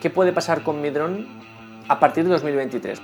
qué 0.00 0.10
puede 0.10 0.32
pasar 0.32 0.62
con 0.62 0.80
mi 0.80 0.90
dron 0.90 1.26
a 1.88 1.98
partir 1.98 2.24
de 2.24 2.30
2023. 2.30 3.00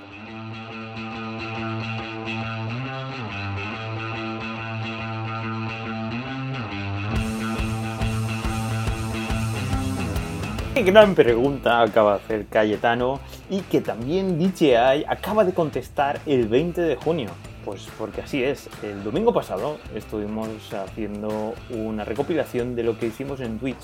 Qué 10.73 10.83
gran 10.83 11.15
pregunta 11.15 11.81
acaba 11.81 12.17
de 12.17 12.23
hacer 12.23 12.47
Cayetano 12.47 13.21
y 13.49 13.61
que 13.61 13.79
también 13.79 14.37
DJI 14.37 15.05
acaba 15.07 15.45
de 15.45 15.53
contestar 15.53 16.19
el 16.25 16.49
20 16.49 16.81
de 16.81 16.95
junio. 16.97 17.29
Pues 17.63 17.87
porque 17.97 18.21
así 18.21 18.43
es, 18.43 18.69
el 18.83 19.01
domingo 19.03 19.33
pasado 19.33 19.77
estuvimos 19.95 20.49
haciendo 20.73 21.53
una 21.69 22.03
recopilación 22.03 22.75
de 22.75 22.83
lo 22.83 22.99
que 22.99 23.07
hicimos 23.07 23.39
en 23.39 23.57
Twitch, 23.57 23.83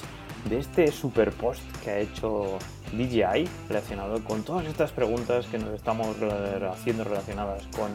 de 0.50 0.59
este 0.59 0.91
super 0.91 1.32
post 1.32 1.64
que 1.82 1.91
ha 1.91 2.00
hecho 2.00 2.59
DJI 2.92 3.48
relacionado 3.68 4.23
con 4.23 4.44
todas 4.44 4.66
estas 4.66 4.91
preguntas 4.91 5.45
que 5.48 5.58
nos 5.58 5.73
estamos 5.73 6.16
haciendo 6.72 7.04
relacionadas 7.04 7.67
con 7.67 7.91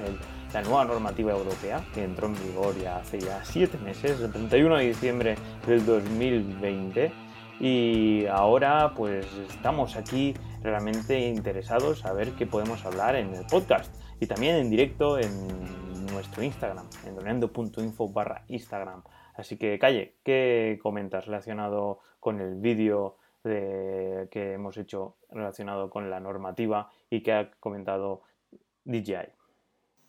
la 0.53 0.63
nueva 0.63 0.85
normativa 0.85 1.33
europea 1.33 1.85
que 1.95 2.05
entró 2.05 2.29
en 2.29 2.35
vigor 2.35 2.79
ya 2.81 2.99
hace 2.99 3.21
ya 3.21 3.45
7 3.45 3.79
meses, 3.79 4.21
el 4.21 4.31
31 4.31 4.77
de 4.77 4.87
diciembre 4.87 5.37
del 5.67 5.85
2020 5.85 7.13
y 7.61 8.27
ahora 8.27 8.93
pues 8.95 9.27
estamos 9.49 9.97
aquí 9.97 10.35
realmente 10.63 11.19
interesados 11.29 12.05
a 12.05 12.13
ver 12.13 12.33
qué 12.33 12.47
podemos 12.47 12.85
hablar 12.85 13.17
en 13.17 13.35
el 13.35 13.47
podcast 13.47 13.95
y 14.21 14.27
también 14.27 14.57
en 14.57 14.71
directo 14.71 15.19
en 15.19 16.07
nuestro 16.13 16.43
Instagram, 16.43 16.87
en 17.07 17.15
donando.info 17.15 18.09
barra 18.09 18.45
Instagram. 18.49 19.03
Así 19.35 19.59
que 19.59 19.79
Calle, 19.79 20.15
¿qué 20.25 20.79
comentas 20.83 21.27
relacionado 21.27 22.01
con 22.21 22.41
el 22.41 22.57
vídeo 22.57 23.19
que 23.47 24.53
hemos 24.55 24.77
hecho 24.77 25.17
relacionado 25.31 25.91
con 25.91 26.11
la 26.11 26.21
normativa 26.21 26.91
y 27.09 27.23
que 27.23 27.33
ha 27.33 27.51
comentado 27.61 28.23
DJI? 28.85 29.33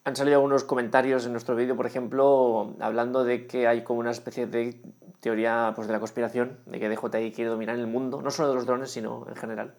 Han 0.04 0.16
salido 0.16 0.38
algunos 0.38 0.64
comentarios 0.64 1.26
en 1.26 1.34
nuestro 1.34 1.56
vídeo, 1.56 1.76
por 1.76 1.86
ejemplo, 1.86 2.76
hablando 2.80 3.26
de 3.26 3.46
que 3.46 3.68
hay 3.68 3.84
como 3.84 4.00
una 4.00 4.12
especie 4.12 4.48
de 4.48 4.82
teoría 5.20 5.74
pues, 5.76 5.88
de 5.88 5.94
la 5.94 6.00
conspiración, 6.00 6.60
de 6.66 6.80
que 6.80 6.88
DJI 6.88 7.34
quiere 7.34 7.50
dominar 7.50 7.76
el 7.76 7.88
mundo, 7.88 8.22
no 8.22 8.32
solo 8.32 8.50
de 8.50 8.56
los 8.56 8.66
drones, 8.66 8.90
sino 8.90 9.26
en 9.28 9.36
general. 9.36 9.76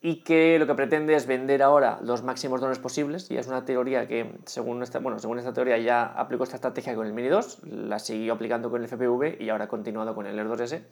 Y 0.00 0.24
que 0.24 0.58
lo 0.58 0.66
que 0.66 0.74
pretende 0.74 1.14
es 1.14 1.26
vender 1.26 1.62
ahora 1.62 1.98
los 2.02 2.22
máximos 2.22 2.60
drones 2.60 2.78
posibles, 2.78 3.30
y 3.30 3.36
es 3.38 3.46
una 3.46 3.64
teoría 3.64 4.08
que, 4.08 4.38
según 4.44 4.82
esta, 4.82 4.98
bueno, 4.98 5.18
según 5.18 5.38
esta 5.38 5.52
teoría, 5.52 5.78
ya 5.78 6.04
aplicó 6.04 6.44
esta 6.44 6.56
estrategia 6.56 6.94
con 6.94 7.06
el 7.06 7.12
Mini 7.12 7.28
2, 7.28 7.60
la 7.64 7.98
siguió 7.98 8.34
aplicando 8.34 8.70
con 8.70 8.82
el 8.82 8.88
FPV 8.88 9.40
y 9.40 9.48
ahora 9.50 9.66
ha 9.66 9.68
continuado 9.68 10.14
con 10.16 10.26
el 10.26 10.38
Air 10.38 10.48
2S, 10.48 10.82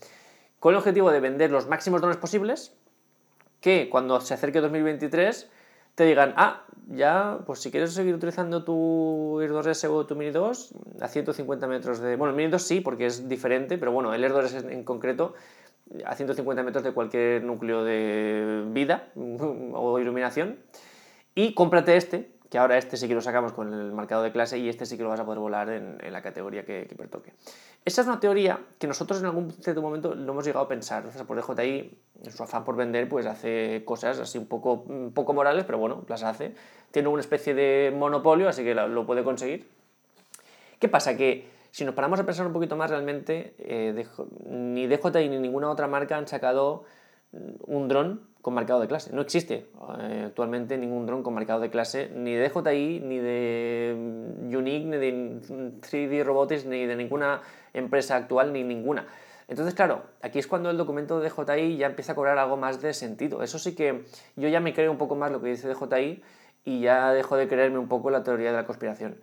con 0.62 0.74
el 0.74 0.78
objetivo 0.78 1.10
de 1.10 1.18
vender 1.18 1.50
los 1.50 1.66
máximos 1.66 2.00
drones 2.00 2.18
posibles, 2.18 2.72
que 3.60 3.88
cuando 3.90 4.20
se 4.20 4.32
acerque 4.32 4.60
2023 4.60 5.50
te 5.96 6.04
digan, 6.04 6.34
ah, 6.36 6.62
ya, 6.86 7.40
pues 7.44 7.58
si 7.58 7.72
quieres 7.72 7.92
seguir 7.92 8.14
utilizando 8.14 8.62
tu 8.62 9.40
Air 9.40 9.50
2S 9.50 9.90
o 9.90 10.06
tu 10.06 10.14
Mini 10.14 10.30
2 10.30 10.74
a 11.00 11.08
150 11.08 11.66
metros 11.66 11.98
de... 11.98 12.14
Bueno, 12.14 12.30
el 12.30 12.36
Mini 12.36 12.52
2 12.52 12.62
sí, 12.62 12.80
porque 12.80 13.06
es 13.06 13.28
diferente, 13.28 13.76
pero 13.76 13.90
bueno, 13.90 14.14
el 14.14 14.22
Air 14.22 14.34
2S 14.34 14.70
en 14.70 14.84
concreto 14.84 15.34
a 16.06 16.14
150 16.14 16.62
metros 16.62 16.84
de 16.84 16.92
cualquier 16.92 17.42
núcleo 17.42 17.82
de 17.82 18.62
vida 18.68 19.08
o 19.16 19.98
iluminación. 19.98 20.60
Y 21.34 21.54
cómprate 21.54 21.96
este, 21.96 22.30
que 22.52 22.58
ahora 22.58 22.76
este 22.76 22.98
sí 22.98 23.08
que 23.08 23.14
lo 23.14 23.22
sacamos 23.22 23.54
con 23.54 23.72
el 23.72 23.92
marcado 23.92 24.22
de 24.22 24.30
clase 24.30 24.58
y 24.58 24.68
este 24.68 24.84
sí 24.84 24.98
que 24.98 25.02
lo 25.02 25.08
vas 25.08 25.18
a 25.18 25.24
poder 25.24 25.40
volar 25.40 25.70
en, 25.70 25.96
la 26.12 26.20
categoría 26.20 26.66
que, 26.66 26.86
que, 26.86 26.94
pertoque. 26.94 27.32
Esa 27.82 28.02
es 28.02 28.06
una 28.06 28.20
teoría 28.20 28.60
que 28.78 28.86
nosotros 28.86 29.20
en 29.20 29.24
algún 29.24 29.52
cierto 29.52 29.80
momento 29.80 30.14
lo 30.14 30.32
hemos 30.32 30.44
llegado 30.44 30.66
a 30.66 30.68
pensar. 30.68 31.06
O 31.06 31.10
sea, 31.10 31.24
por 31.24 31.40
DJI, 31.40 31.98
en 32.24 32.30
su 32.30 32.42
afán 32.42 32.62
por 32.62 32.76
vender, 32.76 33.08
pues 33.08 33.24
hace 33.24 33.84
cosas 33.86 34.18
así 34.18 34.36
un 34.36 34.44
poco, 34.48 34.84
un 34.86 35.14
poco 35.14 35.32
morales, 35.32 35.64
pero 35.64 35.78
bueno, 35.78 36.04
las 36.08 36.24
hace. 36.24 36.54
Tiene 36.90 37.08
una 37.08 37.22
especie 37.22 37.54
de 37.54 37.90
monopolio, 37.96 38.50
así 38.50 38.62
que 38.62 38.74
lo 38.74 39.06
puede 39.06 39.24
conseguir. 39.24 39.66
¿Qué 40.78 40.90
pasa? 40.90 41.16
Que 41.16 41.48
si 41.70 41.86
nos 41.86 41.94
paramos 41.94 42.20
a 42.20 42.26
pensar 42.26 42.46
un 42.46 42.52
poquito 42.52 42.76
más, 42.76 42.90
realmente 42.90 43.54
eh, 43.60 44.06
ni 44.44 44.86
DJI 44.88 45.30
ni 45.30 45.38
ninguna 45.38 45.70
otra 45.70 45.86
marca 45.86 46.18
han 46.18 46.28
sacado 46.28 46.84
un 47.32 47.88
dron 47.88 48.20
con 48.42 48.54
marcado 48.54 48.80
de 48.80 48.88
clase. 48.88 49.12
No 49.14 49.22
existe 49.22 49.68
eh, 50.00 50.24
actualmente 50.26 50.76
ningún 50.76 51.06
dron 51.06 51.22
con 51.22 51.32
marcado 51.32 51.60
de 51.60 51.70
clase, 51.70 52.10
ni 52.14 52.34
de 52.34 52.48
DJI, 52.48 53.00
ni 53.00 53.18
de 53.18 53.94
Unique, 54.54 54.84
ni 54.84 54.96
de 54.98 55.40
3D 55.80 56.24
Robotics, 56.24 56.66
ni 56.66 56.84
de 56.84 56.96
ninguna 56.96 57.40
empresa 57.72 58.16
actual, 58.16 58.52
ni 58.52 58.64
ninguna. 58.64 59.06
Entonces, 59.46 59.74
claro, 59.74 60.02
aquí 60.22 60.40
es 60.40 60.48
cuando 60.48 60.70
el 60.70 60.76
documento 60.76 61.20
de 61.20 61.30
DJI 61.30 61.76
ya 61.76 61.86
empieza 61.86 62.12
a 62.12 62.14
cobrar 62.16 62.36
algo 62.38 62.56
más 62.56 62.82
de 62.82 62.92
sentido. 62.94 63.42
Eso 63.42 63.58
sí 63.58 63.74
que 63.76 64.04
yo 64.34 64.48
ya 64.48 64.60
me 64.60 64.74
creo 64.74 64.90
un 64.90 64.98
poco 64.98 65.14
más 65.14 65.30
lo 65.30 65.40
que 65.40 65.48
dice 65.48 65.68
DJI 65.68 66.22
y 66.64 66.80
ya 66.80 67.12
dejo 67.12 67.36
de 67.36 67.48
creerme 67.48 67.78
un 67.78 67.88
poco 67.88 68.10
la 68.10 68.24
teoría 68.24 68.50
de 68.50 68.56
la 68.56 68.66
conspiración. 68.66 69.18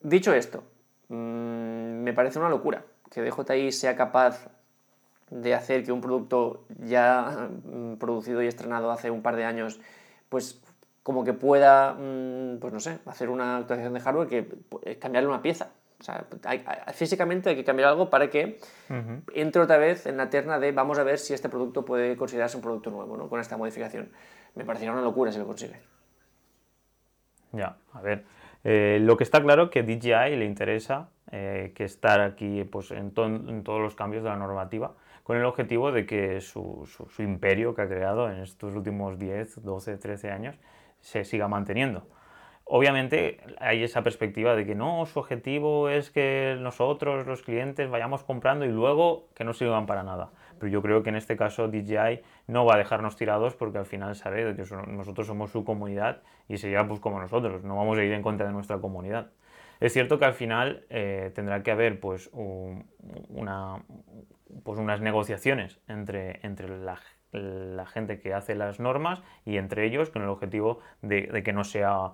Dicho 0.00 0.32
esto, 0.32 0.62
mm, 1.08 2.02
me 2.02 2.12
parece 2.14 2.38
una 2.38 2.48
locura 2.48 2.84
que 3.10 3.22
DJI 3.22 3.72
sea 3.72 3.94
capaz 3.94 4.48
de 5.30 5.54
hacer 5.54 5.84
que 5.84 5.92
un 5.92 6.00
producto 6.00 6.64
ya 6.78 7.48
mm, 7.64 7.96
producido 7.96 8.42
y 8.42 8.46
estrenado 8.46 8.90
hace 8.90 9.10
un 9.10 9.22
par 9.22 9.36
de 9.36 9.44
años, 9.44 9.80
pues 10.28 10.60
como 11.02 11.24
que 11.24 11.32
pueda, 11.32 11.94
mm, 11.94 12.58
pues 12.58 12.72
no 12.72 12.80
sé, 12.80 12.98
hacer 13.06 13.28
una 13.28 13.58
actualización 13.58 13.94
de 13.94 14.00
hardware 14.00 14.28
que 14.28 14.42
pues, 14.42 14.96
cambiarle 14.98 15.28
una 15.28 15.42
pieza. 15.42 15.70
O 15.98 16.04
sea, 16.04 16.26
físicamente 16.92 17.48
hay 17.48 17.56
que 17.56 17.64
cambiar 17.64 17.88
algo 17.88 18.10
para 18.10 18.28
que 18.28 18.58
entre 19.34 19.62
otra 19.62 19.78
vez 19.78 20.04
en 20.04 20.18
la 20.18 20.28
terna 20.28 20.58
de 20.58 20.70
vamos 20.70 20.98
a 20.98 21.04
ver 21.04 21.18
si 21.18 21.32
este 21.32 21.48
producto 21.48 21.86
puede 21.86 22.16
considerarse 22.16 22.58
un 22.58 22.62
producto 22.62 22.90
nuevo, 22.90 23.16
¿no? 23.16 23.30
Con 23.30 23.40
esta 23.40 23.56
modificación. 23.56 24.10
Me 24.54 24.64
parecería 24.66 24.92
una 24.92 25.00
locura 25.00 25.32
si 25.32 25.38
lo 25.38 25.46
consigue. 25.46 25.80
Ya, 27.52 27.76
a 27.94 28.02
ver. 28.02 28.24
Eh, 28.62 28.98
lo 29.00 29.16
que 29.16 29.24
está 29.24 29.40
claro 29.40 29.64
es 29.64 29.70
que 29.70 29.82
DJI 29.84 30.36
le 30.36 30.44
interesa 30.44 31.08
eh, 31.30 31.72
que 31.74 31.84
estar 31.84 32.20
aquí 32.20 32.64
pues, 32.64 32.90
en, 32.90 33.14
en 33.16 33.62
todos 33.64 33.80
los 33.80 33.94
cambios 33.94 34.22
de 34.22 34.28
la 34.28 34.36
normativa 34.36 34.94
con 35.26 35.36
el 35.36 35.44
objetivo 35.44 35.90
de 35.90 36.06
que 36.06 36.40
su, 36.40 36.86
su, 36.86 37.22
imperio 37.24 37.74
que 37.74 37.82
ha 37.82 37.88
creado 37.88 38.30
en 38.30 38.38
estos 38.38 38.76
últimos 38.76 39.18
10, 39.18 39.60
12, 39.64 39.96
13 39.98 40.30
años 40.30 40.54
se 41.00 41.24
siga 41.24 41.48
manteniendo. 41.48 42.06
Obviamente 42.62 43.40
hay 43.58 43.82
esa 43.82 44.02
perspectiva 44.04 44.54
de 44.54 44.64
que 44.64 44.76
no, 44.76 45.04
su 45.06 45.18
objetivo 45.18 45.88
es 45.88 46.12
que 46.12 46.56
nosotros, 46.60 47.26
los 47.26 47.42
clientes, 47.42 47.90
vayamos 47.90 48.22
comprando 48.22 48.66
y 48.66 48.68
luego 48.68 49.26
que 49.34 49.42
no 49.42 49.52
sirvan 49.52 49.86
para 49.86 50.04
nada. 50.04 50.30
Pero 50.60 50.70
yo 50.70 50.80
creo 50.80 51.02
que 51.02 51.08
en 51.08 51.16
este 51.16 51.36
caso 51.36 51.66
DJI 51.66 52.20
no 52.46 52.64
va 52.64 52.74
a 52.74 52.78
dejarnos 52.78 53.16
tirados 53.16 53.56
porque 53.56 53.78
al 53.78 53.86
final 53.86 54.14
sabe 54.14 54.54
que 54.54 54.62
nosotros 54.86 55.26
somos 55.26 55.50
su 55.50 55.64
comunidad 55.64 56.22
y 56.48 56.58
sería 56.58 56.86
pues 56.86 57.00
como 57.00 57.18
nosotros, 57.18 57.64
no 57.64 57.74
vamos 57.74 57.98
a 57.98 58.04
ir 58.04 58.12
en 58.12 58.22
contra 58.22 58.46
de 58.46 58.52
nuestra 58.52 58.78
comunidad. 58.78 59.32
Es 59.80 59.92
cierto 59.92 60.18
que 60.18 60.24
al 60.24 60.34
final 60.34 60.86
eh, 60.90 61.30
tendrá 61.34 61.62
que 61.62 61.70
haber 61.70 62.00
pues, 62.00 62.30
pues 64.62 64.78
unas 64.78 65.00
negociaciones 65.00 65.80
entre, 65.88 66.40
entre 66.42 66.68
la, 66.68 66.98
gente 67.86 68.18
que 68.18 68.32
hace 68.32 68.54
las 68.54 68.80
normas 68.80 69.22
y 69.44 69.58
entre 69.58 69.84
ellos 69.86 70.10
con 70.10 70.22
el 70.22 70.28
objetivo 70.28 70.80
de, 71.02 71.42
que 71.44 71.52
no 71.52 71.64
sea 71.64 72.12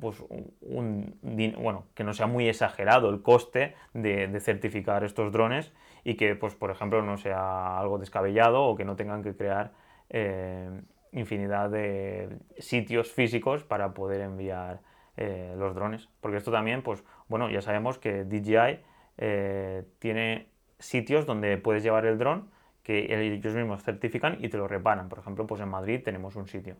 pues 0.00 0.22
un, 0.60 1.18
bueno, 1.22 1.86
que 1.94 2.02
no 2.02 2.12
sea 2.14 2.26
muy 2.26 2.48
exagerado 2.48 3.10
el 3.10 3.22
coste 3.22 3.74
de, 3.92 4.40
certificar 4.40 5.04
estos 5.04 5.32
drones 5.32 5.72
y 6.02 6.16
que, 6.16 6.34
pues, 6.34 6.54
por 6.54 6.70
ejemplo, 6.70 7.02
no 7.02 7.16
sea 7.16 7.78
algo 7.78 7.98
descabellado 7.98 8.64
o 8.64 8.76
que 8.76 8.84
no 8.84 8.96
tengan 8.96 9.22
que 9.22 9.36
crear 9.36 9.72
eh, 10.08 10.70
infinidad 11.12 11.70
de 11.70 12.38
sitios 12.58 13.12
físicos 13.12 13.64
para 13.64 13.92
poder 13.92 14.20
enviar 14.20 14.80
eh, 15.16 15.54
los 15.56 15.74
drones. 15.74 16.08
Porque 16.20 16.36
esto 16.36 16.50
también, 16.50 16.82
pues, 16.82 17.04
bueno, 17.28 17.48
ya 17.50 17.62
sabemos 17.62 17.98
que 17.98 18.24
DJI 18.24 18.80
eh, 19.18 19.84
tiene 19.98 20.48
sitios 20.78 21.26
donde 21.26 21.56
puedes 21.56 21.82
llevar 21.82 22.06
el 22.06 22.18
dron 22.18 22.50
que 22.82 23.32
ellos 23.32 23.54
mismos 23.54 23.82
certifican 23.82 24.36
y 24.44 24.48
te 24.48 24.58
lo 24.58 24.68
reparan. 24.68 25.08
Por 25.08 25.18
ejemplo, 25.18 25.46
pues 25.46 25.60
en 25.60 25.68
Madrid 25.68 26.02
tenemos 26.04 26.36
un 26.36 26.46
sitio. 26.46 26.76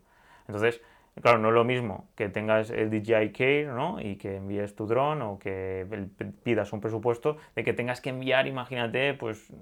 Entonces, 0.47 0.81
claro, 1.21 1.39
no 1.39 1.49
es 1.49 1.55
lo 1.55 1.65
mismo 1.65 2.09
que 2.15 2.29
tengas 2.29 2.71
el 2.71 2.91
DJI 2.91 3.33
Care 3.33 3.67
¿no? 3.67 4.01
y 4.01 4.17
que 4.17 4.37
envíes 4.37 4.77
tu 4.77 4.87
dron 4.87 5.23
o 5.23 5.39
que 5.39 5.85
pidas 6.45 6.73
un 6.73 6.81
presupuesto 6.81 7.39
de 7.57 7.65
que 7.65 7.73
tengas 7.73 8.01
que 8.01 8.11
enviar, 8.11 8.47
imagínate, 8.47 9.15
pues 9.15 9.53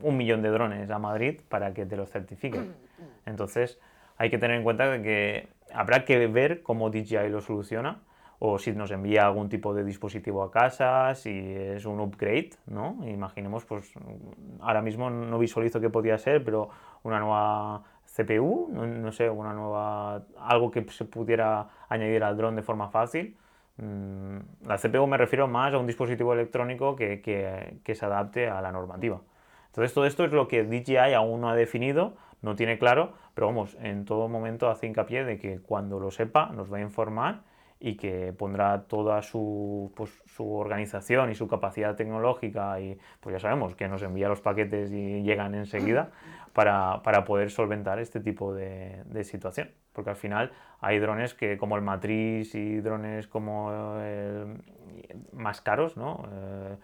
un 0.00 0.16
millón 0.16 0.40
de 0.40 0.48
drones 0.48 0.90
a 0.90 0.98
Madrid 0.98 1.40
para 1.48 1.74
que 1.74 1.84
te 1.84 1.96
lo 1.96 2.06
certifiquen. 2.06 2.74
Entonces, 3.26 3.78
hay 4.16 4.30
que 4.30 4.38
tener 4.38 4.56
en 4.56 4.62
cuenta 4.62 5.02
que 5.02 5.48
habrá 5.74 6.04
que 6.04 6.26
ver 6.26 6.62
cómo 6.62 6.90
DJI 6.90 7.28
lo 7.28 7.40
soluciona 7.40 8.00
o 8.44 8.58
si 8.58 8.72
nos 8.72 8.90
envía 8.90 9.24
algún 9.24 9.48
tipo 9.48 9.72
de 9.72 9.84
dispositivo 9.84 10.42
a 10.42 10.50
casa, 10.50 11.14
si 11.14 11.30
es 11.30 11.84
un 11.84 12.00
upgrade, 12.00 12.50
¿no? 12.66 12.98
Imaginemos, 13.06 13.64
pues 13.64 13.92
ahora 14.60 14.82
mismo 14.82 15.10
no 15.10 15.38
visualizo 15.38 15.80
qué 15.80 15.90
podría 15.90 16.18
ser, 16.18 16.42
pero 16.42 16.68
una 17.04 17.20
nueva 17.20 17.84
CPU, 18.16 18.68
no, 18.72 19.12
sé, 19.12 19.30
una 19.30 19.52
nueva, 19.52 20.24
algo 20.40 20.72
que 20.72 20.84
se 20.90 21.04
pudiera 21.04 21.68
añadir 21.88 22.24
al 22.24 22.36
dron 22.36 22.56
de 22.56 22.62
forma 22.62 22.88
fácil. 22.88 23.36
Mm, 23.76 24.38
la 24.66 24.76
CPU 24.76 25.06
me 25.06 25.18
refiero 25.18 25.46
más 25.46 25.72
a 25.72 25.78
un 25.78 25.86
dispositivo 25.86 26.32
electrónico 26.32 26.96
que, 26.96 27.22
que, 27.22 27.78
que 27.84 27.94
se 27.94 28.04
adapte 28.04 28.48
a 28.48 28.60
la 28.60 28.72
normativa. 28.72 29.20
Entonces 29.66 29.94
todo 29.94 30.04
esto 30.04 30.24
es 30.24 30.32
lo 30.32 30.48
que 30.48 30.64
DJI 30.64 31.14
aún 31.14 31.42
no 31.42 31.48
ha 31.48 31.54
definido, 31.54 32.14
no 32.42 32.56
tiene 32.56 32.76
claro, 32.76 33.12
pero 33.34 33.46
vamos, 33.48 33.76
en 33.80 34.04
todo 34.04 34.28
momento 34.28 34.68
hace 34.68 34.86
hincapié 34.86 35.24
de 35.24 35.38
que 35.38 35.60
cuando 35.60 35.98
lo 35.98 36.10
sepa 36.10 36.50
nos 36.50 36.72
va 36.72 36.78
a 36.78 36.80
informar 36.80 37.42
y 37.84 37.96
que 37.96 38.32
pondrá 38.32 38.82
toda 38.82 39.22
su, 39.22 39.90
pues, 39.96 40.10
su 40.26 40.54
organización 40.54 41.32
y 41.32 41.34
su 41.34 41.48
capacidad 41.48 41.96
tecnológica 41.96 42.78
y 42.80 42.96
pues 43.20 43.34
ya 43.34 43.40
sabemos 43.40 43.74
que 43.74 43.88
nos 43.88 44.02
envía 44.02 44.28
los 44.28 44.40
paquetes 44.40 44.92
y 44.92 45.22
llegan 45.22 45.56
enseguida 45.56 46.12
para, 46.52 47.02
para 47.02 47.24
poder 47.24 47.50
solventar 47.50 47.98
este 47.98 48.20
tipo 48.20 48.54
de, 48.54 49.02
de, 49.06 49.24
situación. 49.24 49.70
Porque 49.92 50.10
al 50.10 50.16
final 50.16 50.52
hay 50.80 50.98
drones 50.98 51.34
que 51.34 51.58
como 51.58 51.76
el 51.76 51.82
Matriz 51.82 52.54
y 52.54 52.80
drones 52.80 53.26
como 53.26 53.98
el, 54.00 54.58
más 55.32 55.60
caros, 55.60 55.96
¿no? 55.96 56.28
Eh, 56.32 56.76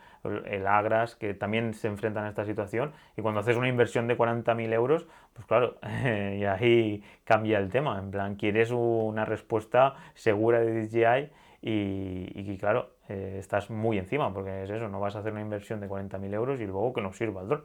el 0.46 0.66
Agras, 0.66 1.14
que 1.16 1.34
también 1.34 1.74
se 1.74 1.88
enfrentan 1.88 2.24
a 2.24 2.28
esta 2.28 2.44
situación. 2.44 2.92
Y 3.16 3.22
cuando 3.22 3.40
haces 3.40 3.56
una 3.56 3.68
inversión 3.68 4.06
de 4.08 4.16
40.000 4.16 4.72
euros, 4.72 5.06
pues 5.34 5.46
claro, 5.46 5.76
y 6.04 6.44
ahí 6.44 7.02
cambia 7.24 7.58
el 7.58 7.70
tema. 7.70 7.98
En 7.98 8.10
plan, 8.10 8.36
quieres 8.36 8.70
una 8.70 9.24
respuesta 9.24 9.94
segura 10.14 10.60
de 10.60 10.86
DJI 10.86 11.30
y, 11.62 12.52
y 12.52 12.58
claro, 12.58 12.90
eh, 13.08 13.36
estás 13.38 13.70
muy 13.70 13.98
encima, 13.98 14.32
porque 14.32 14.64
es 14.64 14.70
eso, 14.70 14.88
no 14.88 15.00
vas 15.00 15.16
a 15.16 15.20
hacer 15.20 15.32
una 15.32 15.40
inversión 15.40 15.80
de 15.80 15.88
40.000 15.88 16.34
euros 16.34 16.60
y 16.60 16.66
luego 16.66 16.92
que 16.92 17.00
no 17.02 17.12
sirva 17.12 17.42
el 17.42 17.48
dron. 17.48 17.64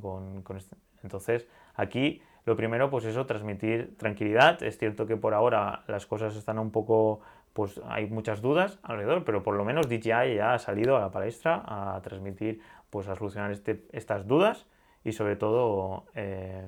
Con, 0.00 0.42
con 0.42 0.56
este. 0.56 0.76
Entonces, 1.04 1.46
aquí 1.76 2.20
lo 2.44 2.56
primero, 2.56 2.90
pues 2.90 3.04
eso, 3.04 3.24
transmitir 3.26 3.96
tranquilidad. 3.96 4.60
Es 4.62 4.76
cierto 4.76 5.06
que 5.06 5.16
por 5.16 5.34
ahora 5.34 5.84
las 5.86 6.06
cosas 6.06 6.34
están 6.34 6.58
un 6.58 6.72
poco 6.72 7.20
pues 7.54 7.80
hay 7.86 8.06
muchas 8.06 8.42
dudas 8.42 8.80
alrededor, 8.82 9.24
pero 9.24 9.44
por 9.44 9.54
lo 9.54 9.64
menos 9.64 9.88
DJI 9.88 10.34
ya 10.34 10.54
ha 10.54 10.58
salido 10.58 10.96
a 10.96 11.00
la 11.00 11.12
palestra 11.12 11.62
a 11.64 12.02
transmitir, 12.02 12.60
pues 12.90 13.06
a 13.08 13.14
solucionar 13.14 13.52
este, 13.52 13.86
estas 13.92 14.26
dudas 14.26 14.66
y 15.04 15.12
sobre 15.12 15.36
todo, 15.36 16.06
eh, 16.14 16.66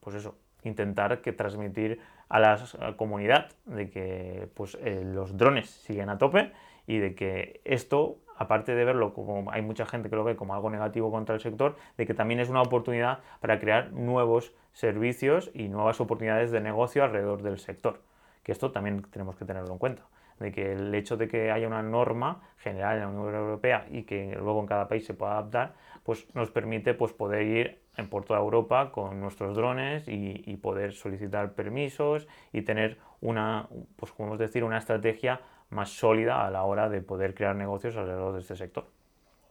pues 0.00 0.16
eso, 0.16 0.36
intentar 0.64 1.20
que 1.22 1.32
transmitir 1.32 2.00
a 2.28 2.40
la 2.40 2.58
comunidad 2.96 3.52
de 3.64 3.90
que 3.90 4.48
pues, 4.54 4.76
eh, 4.80 5.02
los 5.04 5.36
drones 5.36 5.70
siguen 5.70 6.10
a 6.10 6.18
tope 6.18 6.52
y 6.88 6.98
de 6.98 7.14
que 7.14 7.60
esto, 7.64 8.18
aparte 8.40 8.74
de 8.74 8.84
verlo 8.84 9.14
como 9.14 9.52
hay 9.52 9.62
mucha 9.62 9.86
gente 9.86 10.10
que 10.10 10.16
lo 10.16 10.24
ve 10.24 10.34
como 10.34 10.54
algo 10.54 10.68
negativo 10.68 11.12
contra 11.12 11.36
el 11.36 11.40
sector, 11.40 11.76
de 11.96 12.06
que 12.06 12.14
también 12.14 12.40
es 12.40 12.48
una 12.48 12.62
oportunidad 12.62 13.20
para 13.40 13.60
crear 13.60 13.92
nuevos 13.92 14.52
servicios 14.72 15.52
y 15.54 15.68
nuevas 15.68 16.00
oportunidades 16.00 16.50
de 16.50 16.60
negocio 16.60 17.04
alrededor 17.04 17.42
del 17.42 17.58
sector 17.58 18.00
que 18.42 18.52
esto 18.52 18.70
también 18.72 19.02
tenemos 19.02 19.36
que 19.36 19.44
tenerlo 19.44 19.72
en 19.72 19.78
cuenta, 19.78 20.02
de 20.38 20.52
que 20.52 20.72
el 20.72 20.94
hecho 20.94 21.16
de 21.16 21.28
que 21.28 21.50
haya 21.50 21.66
una 21.66 21.82
norma 21.82 22.40
general 22.58 22.96
en 22.96 23.02
la 23.02 23.08
Unión 23.08 23.34
Europea 23.34 23.86
y 23.90 24.04
que 24.04 24.34
luego 24.36 24.60
en 24.60 24.66
cada 24.66 24.88
país 24.88 25.04
se 25.04 25.14
pueda 25.14 25.32
adaptar, 25.32 25.74
pues 26.02 26.26
nos 26.34 26.50
permite 26.50 26.94
pues, 26.94 27.12
poder 27.12 27.42
ir 27.42 27.80
por 28.08 28.24
toda 28.24 28.40
Europa 28.40 28.92
con 28.92 29.20
nuestros 29.20 29.54
drones 29.54 30.04
y, 30.08 30.56
poder 30.62 30.92
solicitar 30.92 31.52
permisos 31.52 32.26
y 32.52 32.62
tener 32.62 32.98
una, 33.20 33.68
pues 33.96 34.12
podemos 34.12 34.38
decir, 34.38 34.64
una 34.64 34.78
estrategia 34.78 35.40
más 35.70 35.90
sólida 35.90 36.46
a 36.46 36.50
la 36.50 36.64
hora 36.64 36.88
de 36.88 37.00
poder 37.00 37.34
crear 37.34 37.56
negocios 37.56 37.96
alrededor 37.96 38.34
de 38.34 38.40
este 38.40 38.56
sector, 38.56 38.86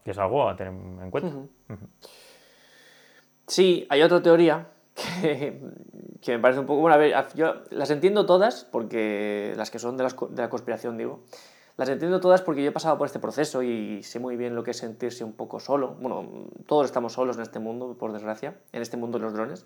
que 0.04 0.12
es 0.12 0.18
algo 0.18 0.48
a 0.50 0.56
tener 0.56 0.74
en 0.74 1.12
cuenta. 1.12 1.34
Sí, 3.48 3.88
hay 3.90 4.02
otra 4.04 4.22
teoría 4.22 4.68
que, 4.94 5.60
me 6.28 6.40
parece 6.40 6.60
un 6.60 6.66
poco... 6.66 6.82
Bueno, 6.82 6.96
a 6.96 6.98
ver, 6.98 7.16
yo 7.36 7.56
las 7.72 7.90
entiendo 7.90 8.26
todas, 8.26 8.66
porque 8.66 9.54
las 9.58 9.72
que 9.72 9.80
son 9.80 9.98
de, 9.98 10.04
de 10.04 10.42
la 10.42 10.50
conspiración, 10.50 10.98
digo. 10.98 11.22
Las 11.78 11.88
entiendo 11.88 12.20
todas 12.20 12.42
porque 12.42 12.62
yo 12.62 12.70
he 12.70 12.74
pasado 12.74 12.98
por 12.98 13.08
este 13.08 13.20
proceso 13.20 13.64
y 13.64 14.04
sé 14.04 14.20
muy 14.20 14.36
bien 14.36 14.54
lo 14.54 14.64
que 14.64 14.72
es 14.72 14.78
sentirse 14.78 15.24
un 15.24 15.32
poco 15.32 15.62
solo. 15.62 15.96
Bueno, 16.02 16.50
todos 16.68 16.86
estamos 16.86 17.14
solos 17.14 17.38
en 17.38 17.44
este 17.44 17.60
mundo, 17.60 17.96
por 17.98 18.12
desgracia, 18.12 18.58
en 18.74 18.82
este 18.82 18.98
mundo 18.98 19.18
de 19.18 19.24
los 19.24 19.34
drones. 19.34 19.66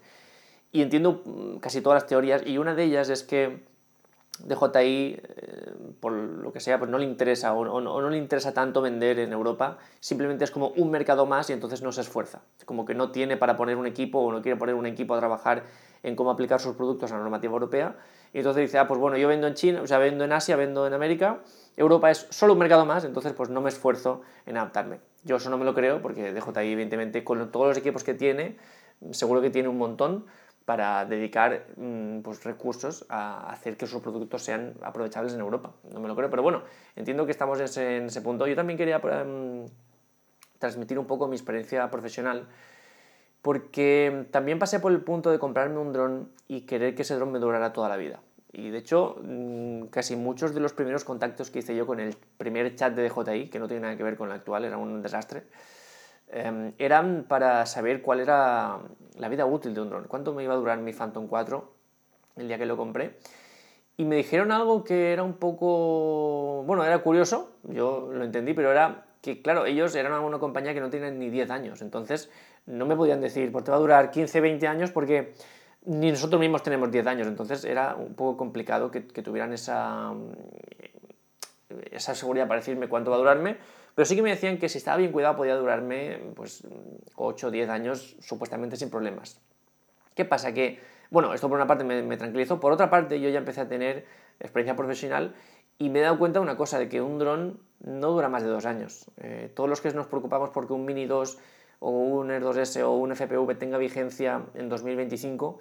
Y 0.72 0.84
entiendo 0.84 1.24
mm, 1.26 1.58
casi 1.58 1.82
todas 1.82 2.04
las 2.04 2.08
teorías 2.08 2.46
y 2.46 2.60
una 2.60 2.76
de 2.76 2.84
ellas 2.84 3.10
es 3.10 3.24
que 3.24 3.64
DJI, 4.40 5.22
eh, 5.22 5.74
por 6.00 6.12
lo 6.12 6.52
que 6.52 6.60
sea, 6.60 6.80
pues 6.80 6.90
no 6.90 6.98
le 6.98 7.06
interesa 7.06 7.54
o, 7.54 7.82
no 7.82 8.10
le 8.10 8.18
interesa 8.18 8.54
tanto 8.54 8.82
vender 8.82 9.20
en 9.20 9.32
Europa, 9.32 9.78
simplemente 10.00 10.44
es 10.44 10.52
como 10.52 10.70
un 10.70 10.90
mercado 10.90 11.26
más 11.26 11.50
y 11.50 11.54
entonces 11.54 11.82
no 11.82 11.92
se 11.92 12.02
esfuerza. 12.02 12.42
Como 12.66 12.86
que 12.86 12.96
no 12.96 13.12
tiene 13.12 13.38
para 13.38 13.56
poner 13.56 13.78
un 13.78 13.86
equipo 13.86 14.20
o 14.20 14.32
no 14.32 14.42
quiere 14.42 14.58
poner 14.58 14.76
un 14.76 14.86
equipo 14.86 15.14
a 15.14 15.20
trabajar 15.20 15.64
en 16.02 16.16
cómo 16.16 16.32
aplicar 16.32 16.60
sus 16.60 16.76
productos 16.76 17.12
a 17.12 17.16
la 17.16 17.22
normativa 17.22 17.54
europea. 17.54 17.96
Y 18.34 18.40
entonces 18.40 18.64
dice, 18.64 18.80
ah, 18.80 18.88
pues 18.88 19.00
bueno, 19.00 19.18
yo 19.18 19.28
vendo 19.28 19.48
en 19.48 19.54
China, 19.54 19.82
o 19.82 19.88
sea, 19.88 20.00
vendo 20.00 20.24
en 20.24 20.34
Asia, 20.34 20.56
vendo 20.56 20.88
en 20.88 20.94
América, 20.94 21.42
Europa 21.78 22.10
es 22.10 22.28
solo 22.32 22.54
un 22.54 22.60
mercado 22.60 22.86
más, 22.86 23.06
entonces 23.06 23.34
pues 23.34 23.50
no 23.50 23.62
me 23.62 23.70
esfuerzo 23.70 24.22
en 24.46 24.58
adaptarme. 24.58 25.00
Yo 25.24 25.38
eso 25.38 25.50
no 25.50 25.58
me 25.58 25.66
lo 25.66 25.74
creo 25.74 26.02
porque 26.02 26.34
DJI, 26.34 26.72
evidentemente, 26.72 27.24
con 27.24 27.52
todos 27.52 27.68
los 27.68 27.78
equipos 27.78 28.04
que 28.04 28.14
tiene, 28.16 28.58
seguro 29.12 29.42
que 29.42 29.50
tiene 29.50 29.70
un 29.70 29.78
montón, 29.78 30.26
para 30.66 31.06
dedicar 31.06 31.66
mm, 31.76 32.20
pues, 32.20 32.44
recursos 32.44 33.06
a 33.10 33.52
hacer 33.52 33.78
que 33.78 33.88
sus 33.88 34.02
productos 34.02 34.44
sean 34.44 34.74
aprovechables 34.82 35.34
en 35.34 35.42
Europa. 35.42 35.72
No 35.92 36.00
me 36.00 36.08
lo 36.08 36.16
creo, 36.16 36.30
pero 36.30 36.42
bueno, 36.44 36.64
entiendo 36.96 37.26
que 37.26 37.32
estamos 37.32 37.60
en 37.78 38.06
ese, 38.06 38.22
punto. 38.22 38.48
Yo 38.48 38.56
también 38.56 38.78
quería 38.78 39.00
mm, 39.00 39.66
transmitir 40.60 40.98
un 41.00 41.06
poco 41.06 41.28
mi 41.28 41.36
experiencia 41.36 41.90
profesional, 41.92 42.48
porque 43.42 44.28
también 44.32 44.60
pasé 44.60 44.80
por 44.80 44.92
el 44.92 45.02
punto 45.02 45.32
de 45.32 45.40
comprarme 45.40 45.80
un 45.80 45.92
dron 45.92 46.30
y 46.48 46.62
querer 46.62 46.96
que 46.96 47.02
ese 47.02 47.16
dron 47.16 47.32
me 47.32 47.40
durara 47.40 47.74
toda 47.74 47.90
la 47.90 47.98
vida. 47.98 48.22
Y 48.54 48.70
de 48.70 48.78
hecho, 48.78 49.18
mm, 49.22 49.88
casi 49.88 50.16
muchos 50.16 50.54
de 50.54 50.62
los 50.62 50.74
primeros 50.74 51.04
contactos 51.04 51.50
que 51.50 51.60
hice 51.60 51.76
yo 51.76 51.86
con 51.86 52.00
el 52.00 52.16
primer 52.38 52.76
chat 52.76 52.94
de 52.94 53.10
DJI, 53.10 53.50
que 53.50 53.60
no 53.60 53.68
tiene 53.68 53.82
nada 53.82 53.98
que 53.98 54.04
ver 54.04 54.16
con 54.16 54.30
el 54.30 54.36
actual, 54.36 54.64
era 54.64 54.78
un 54.78 55.02
desastre, 55.02 55.44
Em, 56.28 56.74
eran 56.78 57.26
para 57.28 57.66
saber 57.66 58.02
cuál 58.02 58.20
era 58.20 58.80
la 59.18 59.30
vida 59.30 59.46
útil 59.46 59.74
de 59.74 59.82
un 59.82 59.90
dron, 59.90 60.06
cuánto 60.08 60.34
me 60.34 60.44
iba 60.44 60.54
a 60.54 60.58
durar 60.58 60.80
mi 60.80 60.94
Phantom 60.94 61.28
4 61.28 61.72
el 62.38 62.48
día 62.48 62.58
que 62.58 62.66
lo 62.66 62.78
compré. 62.78 63.18
Y 63.98 64.06
me 64.06 64.16
dijeron 64.16 64.52
algo 64.52 64.84
que 64.84 65.14
era 65.14 65.22
un 65.22 65.34
poco, 65.34 66.64
bueno, 66.66 66.84
era 66.84 67.00
curioso, 67.00 67.52
yo 67.64 68.10
lo 68.12 68.24
entendí, 68.24 68.56
pero 68.56 68.72
era 68.72 69.06
que, 69.22 69.44
claro, 69.44 69.66
ellos 69.68 69.94
eran 69.96 70.14
una 70.14 70.40
compañía 70.40 70.74
que 70.74 70.82
no 70.82 70.90
tienen 70.90 71.20
ni 71.20 71.30
10 71.30 71.52
años, 71.52 71.82
entonces 71.84 72.32
no 72.66 72.88
me 72.88 72.96
podían 72.96 73.22
decir, 73.22 73.52
pues 73.52 73.64
te 73.64 73.72
va 73.72 73.78
a 73.78 73.80
durar 73.80 74.10
15, 74.10 74.42
20 74.42 74.68
años 74.68 74.92
porque 74.92 75.36
ni 75.86 76.10
nosotros 76.12 76.40
mismos 76.40 76.64
tenemos 76.64 76.90
10 76.90 77.06
años, 77.06 77.28
entonces 77.28 77.64
era 77.66 77.96
un 77.96 78.16
poco 78.16 78.38
complicado 78.38 78.90
que, 78.90 79.06
que 79.06 79.22
tuvieran 79.22 79.54
esa, 79.54 80.12
esa 81.92 82.16
seguridad 82.16 82.48
para 82.48 82.62
decirme 82.62 82.88
cuánto 82.88 83.12
va 83.12 83.18
a 83.18 83.20
durarme, 83.20 83.58
pero 83.96 84.06
sí 84.06 84.16
que 84.16 84.22
me 84.22 84.32
decían 84.32 84.58
que 84.58 84.70
si 84.70 84.78
estaba 84.78 84.98
bien 84.98 85.12
cuidado 85.12 85.36
podía 85.36 85.56
durarme 85.56 86.20
pues 86.36 86.64
8 87.16 87.48
o 87.48 87.52
10 87.52 87.70
años 87.70 88.16
supuestamente 88.20 88.76
sin 88.76 88.90
problemas. 88.90 89.42
¿Qué 90.16 90.26
pasa? 90.26 90.54
Que, 90.54 90.80
bueno, 91.10 91.34
esto 91.34 91.48
por 91.48 91.58
una 91.58 91.68
parte 91.68 91.84
me, 91.84 92.18
tranquilizó, 92.18 92.60
por 92.60 92.72
otra 92.72 92.90
parte 92.90 93.20
yo 93.20 93.30
ya 93.30 93.40
empecé 93.40 93.62
a 93.62 93.68
tener 93.68 94.06
experiencia 94.40 94.76
profesional 94.76 95.36
y 95.78 95.90
me 95.90 96.00
he 96.00 96.02
dado 96.02 96.18
cuenta 96.18 96.40
de 96.40 96.44
una 96.44 96.58
cosa, 96.58 96.80
de 96.80 96.90
que 96.90 97.02
un 97.02 97.20
dron 97.20 97.60
no 97.80 98.12
dura 98.12 98.30
más 98.30 98.44
de 98.44 98.50
dos 98.50 98.66
años. 98.66 99.06
Eh, 99.18 99.52
todos 99.54 99.70
los 99.70 99.82
que 99.82 99.92
nos 99.92 100.08
preocupamos 100.08 100.50
porque 100.50 100.74
un 100.74 100.86
Mini 100.86 101.06
2 101.06 101.38
o 101.80 101.90
un 101.90 102.32
Air 102.32 102.44
2S 102.44 102.82
o 102.84 102.92
un 102.92 103.16
FPV 103.16 103.58
tenga 103.58 103.78
vigencia 103.78 104.44
en 104.56 104.70
2025, 104.70 105.60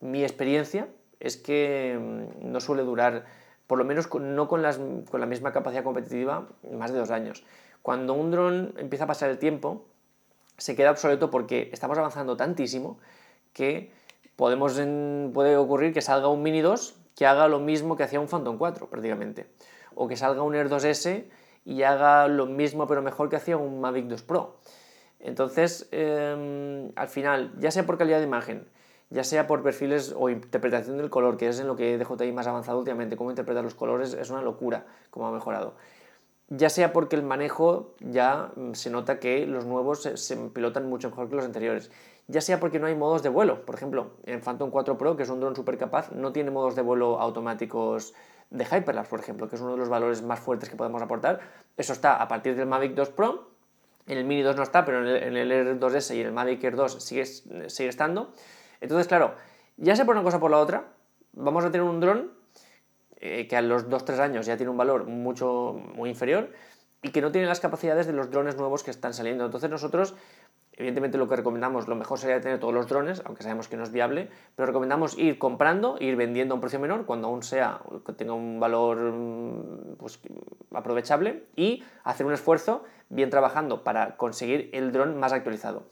mi 0.00 0.22
experiencia 0.24 0.88
es 1.20 1.36
que 1.36 1.98
mm, 1.98 2.50
no 2.50 2.60
suele 2.60 2.82
durar 2.82 3.24
por 3.66 3.78
lo 3.78 3.84
menos 3.84 4.12
no 4.12 4.48
con 4.48 4.60
la 4.60 5.26
misma 5.26 5.52
capacidad 5.52 5.82
competitiva, 5.82 6.46
más 6.72 6.92
de 6.92 6.98
dos 6.98 7.10
años. 7.10 7.42
Cuando 7.82 8.14
un 8.14 8.30
dron 8.30 8.74
empieza 8.78 9.04
a 9.04 9.06
pasar 9.08 9.30
el 9.30 9.38
tiempo, 9.38 9.84
se 10.56 10.76
queda 10.76 10.90
obsoleto 10.90 11.30
porque 11.30 11.70
estamos 11.72 11.98
avanzando 11.98 12.36
tantísimo 12.36 12.98
que 13.52 13.92
podemos 14.36 14.80
puede 15.32 15.56
ocurrir 15.56 15.92
que 15.92 16.00
salga 16.00 16.28
un 16.28 16.42
Mini 16.42 16.60
2 16.60 16.96
que 17.16 17.26
haga 17.26 17.48
lo 17.48 17.60
mismo 17.60 17.96
que 17.96 18.04
hacía 18.04 18.20
un 18.20 18.28
Phantom 18.28 18.56
4 18.56 18.88
prácticamente, 18.88 19.46
o 19.94 20.08
que 20.08 20.16
salga 20.16 20.42
un 20.42 20.54
Air 20.54 20.68
2S 20.68 21.24
y 21.64 21.82
haga 21.82 22.26
lo 22.28 22.46
mismo 22.46 22.86
pero 22.86 23.02
mejor 23.02 23.28
que 23.28 23.36
hacía 23.36 23.56
un 23.56 23.80
Mavic 23.80 24.06
2 24.06 24.22
Pro. 24.22 24.56
Entonces, 25.20 25.88
em, 25.92 26.90
al 26.96 27.08
final, 27.08 27.52
ya 27.58 27.70
sea 27.70 27.86
por 27.86 27.98
calidad 27.98 28.18
de 28.18 28.24
imagen, 28.24 28.66
ya 29.10 29.24
sea 29.24 29.46
por 29.46 29.62
perfiles 29.62 30.14
o 30.16 30.30
interpretación 30.30 30.96
del 30.96 31.10
color, 31.10 31.36
que 31.36 31.48
es 31.48 31.60
en 31.60 31.68
lo 31.68 31.76
que 31.76 31.98
DJI 31.98 32.32
más 32.32 32.46
avanzado 32.46 32.78
últimamente, 32.78 33.16
cómo 33.16 33.30
interpretar 33.30 33.62
los 33.62 33.74
colores 33.74 34.14
es 34.14 34.30
una 34.30 34.42
locura, 34.42 34.86
cómo 35.10 35.28
ha 35.28 35.32
mejorado. 35.32 35.74
Ya 36.48 36.68
sea 36.68 36.92
porque 36.92 37.16
el 37.16 37.22
manejo 37.22 37.94
ya 38.00 38.52
mm, 38.56 38.72
se 38.72 38.90
nota 38.90 39.18
que 39.18 39.46
los 39.46 39.64
nuevos 39.64 40.02
se, 40.02 40.36
pilotan 40.36 40.88
mucho 40.88 41.10
mejor 41.10 41.28
que 41.28 41.36
los 41.36 41.44
anteriores. 41.44 41.90
Ya 42.28 42.40
sea 42.40 42.60
porque 42.60 42.78
no 42.78 42.86
hay 42.86 42.94
modos 42.94 43.22
de 43.22 43.28
vuelo. 43.28 43.64
Por 43.64 43.74
ejemplo, 43.74 44.12
en 44.24 44.40
Phantom 44.40 44.70
4 44.70 44.98
Pro, 44.98 45.16
que 45.16 45.22
es 45.22 45.30
un 45.30 45.40
dron 45.40 45.56
súper 45.56 45.78
capaz, 45.78 46.12
no 46.12 46.32
tiene 46.32 46.50
modos 46.50 46.76
de 46.76 46.82
vuelo 46.82 47.20
automáticos 47.20 48.14
de 48.50 48.64
Hyperlapse, 48.64 49.08
por 49.08 49.20
ejemplo, 49.20 49.48
que 49.48 49.56
es 49.56 49.62
uno 49.62 49.72
de 49.72 49.78
los 49.78 49.88
valores 49.88 50.22
más 50.22 50.40
fuertes 50.40 50.68
que 50.68 50.76
podemos 50.76 51.00
aportar. 51.00 51.40
Eso 51.76 51.92
está 51.92 52.16
a 52.16 52.28
partir 52.28 52.54
del 52.54 52.66
Mavic 52.66 52.94
2 52.94 53.10
Pro. 53.10 53.50
En 54.06 54.18
el 54.18 54.24
Mini 54.24 54.42
2 54.42 54.56
no 54.56 54.62
está, 54.62 54.84
pero 54.84 54.98
en 54.98 55.36
el, 55.36 55.52
Air 55.52 55.78
2S 55.78 56.14
y 56.16 56.20
en 56.20 56.26
el 56.26 56.32
Mavic 56.32 56.62
Air 56.62 56.76
2 56.76 57.02
sigue, 57.02 57.24
sigue 57.24 57.88
estando. 57.88 58.32
Entonces, 58.80 59.06
claro, 59.06 59.34
ya 59.76 59.96
sea 59.96 60.04
por 60.04 60.16
una 60.16 60.24
cosa 60.24 60.36
o 60.36 60.40
por 60.40 60.50
la 60.50 60.58
otra, 60.58 60.92
vamos 61.32 61.64
a 61.64 61.70
tener 61.70 61.86
un 61.86 62.00
dron 62.00 62.41
eh, 63.22 63.46
que 63.48 63.56
a 63.56 63.62
los 63.62 63.88
2-3 63.88 64.18
años 64.18 64.44
ya 64.46 64.56
tiene 64.56 64.70
un 64.70 64.76
valor 64.76 65.06
mucho, 65.06 65.80
muy 65.94 66.10
inferior 66.10 66.50
y 67.02 67.10
que 67.10 67.22
no 67.22 67.32
tiene 67.32 67.46
las 67.46 67.60
capacidades 67.60 68.06
de 68.06 68.12
los 68.12 68.30
drones 68.30 68.56
nuevos 68.56 68.82
que 68.82 68.90
están 68.90 69.14
saliendo. 69.14 69.46
Entonces 69.46 69.70
nosotros 69.70 70.14
Evidentemente 70.74 71.18
lo 71.18 71.28
que 71.28 71.36
recomendamos, 71.36 71.86
lo 71.86 71.94
mejor 71.94 72.18
sería 72.18 72.40
tener 72.40 72.58
todos 72.58 72.72
los 72.72 72.88
drones, 72.88 73.22
aunque 73.26 73.42
sabemos 73.42 73.68
que 73.68 73.76
no 73.76 73.82
es 73.82 73.92
viable, 73.92 74.30
pero 74.56 74.66
recomendamos 74.66 75.18
ir 75.18 75.38
comprando, 75.38 75.96
ir 76.00 76.16
vendiendo 76.16 76.54
a 76.54 76.56
un 76.56 76.62
precio 76.62 76.80
menor 76.80 77.04
cuando 77.04 77.28
aún 77.28 77.42
sea, 77.42 77.80
tenga 78.16 78.32
un 78.32 78.58
valor 78.58 78.96
mm, 79.12 79.96
pues, 79.98 80.18
aprovechable 80.72 81.44
y 81.56 81.84
hacer 82.04 82.24
un 82.24 82.32
esfuerzo 82.32 82.84
bien 83.10 83.28
trabajando 83.28 83.84
para 83.84 84.16
conseguir 84.16 84.70
el 84.72 84.92
dron 84.92 85.20
más 85.20 85.34
actualizado. 85.34 85.84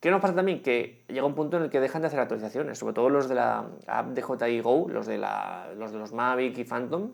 ¿Qué 0.00 0.10
nos 0.10 0.20
pasa 0.20 0.34
también? 0.34 0.62
Que 0.62 1.04
llega 1.08 1.26
un 1.26 1.34
punto 1.34 1.56
en 1.56 1.64
el 1.64 1.70
que 1.70 1.80
dejan 1.80 2.02
de 2.02 2.08
hacer 2.08 2.20
actualizaciones, 2.20 2.78
sobre 2.78 2.94
todo 2.94 3.10
los 3.10 3.28
de 3.28 3.34
la 3.34 3.66
app 3.88 4.06
DJI 4.08 4.60
Go, 4.60 4.88
los 4.88 5.06
de, 5.06 5.18
los 5.18 5.92
de 5.92 5.98
los 5.98 6.12
Mavic 6.12 6.56
y 6.58 6.64
Phantom, 6.64 7.12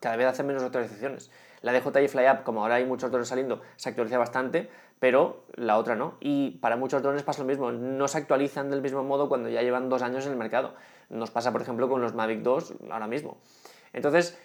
cada 0.00 0.16
vez 0.16 0.26
hacen 0.26 0.46
menos 0.46 0.62
actualizaciones. 0.64 1.30
La 1.60 1.72
DJI 1.72 2.08
Fly 2.08 2.26
App, 2.26 2.42
como 2.44 2.62
ahora 2.62 2.76
hay 2.76 2.84
muchos 2.84 3.10
drones 3.10 3.28
saliendo, 3.28 3.62
se 3.76 3.88
actualiza 3.88 4.18
bastante, 4.18 4.68
pero 4.98 5.44
la 5.54 5.78
otra 5.78 5.94
no. 5.94 6.16
Y 6.20 6.58
para 6.58 6.76
muchos 6.76 7.00
drones 7.02 7.22
pasa 7.22 7.42
lo 7.42 7.48
mismo, 7.48 7.70
no 7.70 8.08
se 8.08 8.18
actualizan 8.18 8.70
del 8.70 8.82
mismo 8.82 9.04
modo 9.04 9.28
cuando 9.28 9.48
ya 9.48 9.62
llevan 9.62 9.88
dos 9.88 10.02
años 10.02 10.26
en 10.26 10.32
el 10.32 10.38
mercado. 10.38 10.74
Nos 11.10 11.30
pasa, 11.30 11.52
por 11.52 11.62
ejemplo, 11.62 11.88
con 11.88 12.00
los 12.00 12.14
Mavic 12.14 12.40
2 12.40 12.74
ahora 12.90 13.06
mismo. 13.06 13.38
Entonces, 13.92 14.36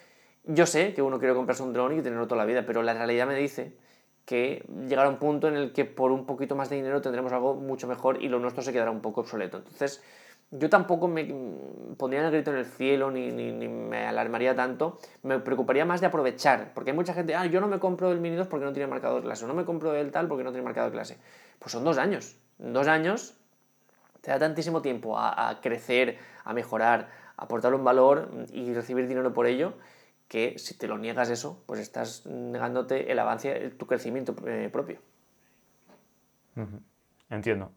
yo 0.44 0.66
sé 0.66 0.94
que 0.94 1.02
uno 1.02 1.18
quiere 1.18 1.34
comprarse 1.34 1.62
un 1.62 1.72
drone 1.72 1.96
y 1.96 2.02
tenerlo 2.02 2.26
toda 2.26 2.38
la 2.38 2.46
vida, 2.46 2.64
pero 2.66 2.82
la 2.82 2.94
realidad 2.94 3.26
me 3.26 3.34
dice 3.34 3.76
que 4.24 4.64
llegará 4.88 5.08
un 5.08 5.18
punto 5.18 5.48
en 5.48 5.56
el 5.56 5.72
que 5.72 5.84
por 5.84 6.10
un 6.10 6.24
poquito 6.24 6.56
más 6.56 6.70
de 6.70 6.76
dinero 6.76 7.02
tendremos 7.02 7.32
algo 7.32 7.54
mucho 7.54 7.86
mejor 7.86 8.22
y 8.22 8.28
lo 8.28 8.38
nuestro 8.38 8.62
se 8.62 8.72
quedará 8.72 8.90
un 8.90 9.00
poco 9.00 9.20
obsoleto. 9.20 9.58
Entonces, 9.58 10.02
yo 10.50 10.70
tampoco 10.70 11.08
me 11.08 11.24
pondría 11.96 12.24
el 12.24 12.30
grito 12.30 12.50
en 12.52 12.58
el 12.58 12.66
cielo 12.66 13.10
ni, 13.10 13.30
ni, 13.30 13.68
me 13.68 14.06
alarmaría 14.06 14.54
tanto, 14.54 14.98
me 15.22 15.38
preocuparía 15.40 15.84
más 15.84 16.00
de 16.00 16.06
aprovechar, 16.06 16.72
porque 16.74 16.90
hay 16.90 16.96
mucha 16.96 17.12
gente, 17.12 17.34
ah, 17.34 17.46
yo 17.46 17.60
no 17.60 17.66
me 17.66 17.78
compro 17.78 18.12
el 18.12 18.20
Mini 18.20 18.36
2 18.36 18.46
porque 18.46 18.64
no 18.64 18.72
tiene 18.72 18.86
marcador 18.86 19.20
de 19.20 19.26
clase, 19.26 19.44
o 19.44 19.48
no 19.48 19.54
me 19.54 19.64
compro 19.64 19.94
el 19.94 20.10
tal 20.10 20.28
porque 20.28 20.44
no 20.44 20.50
tiene 20.50 20.64
marcador 20.64 20.90
de 20.90 20.96
clase. 20.96 21.18
Pues 21.58 21.72
son 21.72 21.84
dos 21.84 21.98
años, 21.98 22.36
dos 22.58 22.86
años 22.86 23.34
te 24.20 24.30
da 24.30 24.38
tantísimo 24.38 24.80
tiempo 24.80 25.18
a, 25.18 25.50
a 25.50 25.60
crecer, 25.60 26.18
a 26.44 26.54
mejorar, 26.54 27.10
a 27.36 27.44
aportar 27.44 27.74
un 27.74 27.84
valor 27.84 28.30
y 28.52 28.72
recibir 28.72 29.06
dinero 29.06 29.34
por 29.34 29.46
ello, 29.46 29.74
que 30.28 30.58
si 30.58 30.76
te 30.76 30.88
lo 30.88 30.98
niegas 30.98 31.30
eso, 31.30 31.62
pues 31.66 31.80
estás 31.80 32.26
negándote 32.26 33.12
el 33.12 33.18
avance, 33.18 33.70
tu 33.70 33.86
crecimiento 33.86 34.34
eh, 34.46 34.68
propio. 34.72 34.98
Entiendo. 37.30 37.72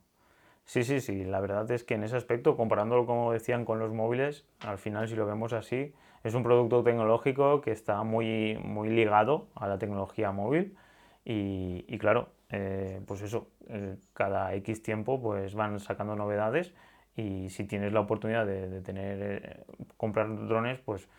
Sí, 0.66 0.84
sí, 0.84 1.00
sí. 1.00 1.24
La 1.24 1.40
verdad 1.40 1.70
es 1.72 1.84
que 1.84 1.94
en 1.96 2.04
ese 2.04 2.18
aspecto, 2.18 2.58
comparándolo 2.58 3.06
como 3.06 3.32
decían 3.32 3.64
con 3.64 3.80
los 3.80 3.94
móviles, 3.94 4.46
al 4.60 4.78
final 4.78 5.08
si 5.08 5.16
lo 5.16 5.26
vemos 5.26 5.54
así, 5.54 5.94
es 6.24 6.34
un 6.34 6.44
producto 6.44 6.84
tecnológico 6.84 7.62
que 7.62 7.72
está 7.72 8.04
muy, 8.04 8.58
muy 8.62 8.90
ligado 8.90 9.48
a 9.56 9.68
la 9.68 9.78
tecnología 9.78 10.32
móvil 10.32 10.76
y, 11.24 11.98
claro, 11.98 12.30
eh, 12.50 13.02
pues 13.06 13.22
eso, 13.22 13.50
eh, 13.68 13.98
cada 14.14 14.54
X 14.56 14.82
tiempo 14.82 15.22
pues 15.22 15.56
van 15.56 15.80
sacando 15.80 16.16
novedades 16.16 16.74
y 17.16 17.50
si 17.50 17.66
tienes 17.66 17.92
la 17.94 18.02
oportunidad 18.02 18.46
de, 18.46 18.82
tener, 18.82 19.66
comprar 19.98 20.28
drones, 20.48 20.80
pues 20.80 21.10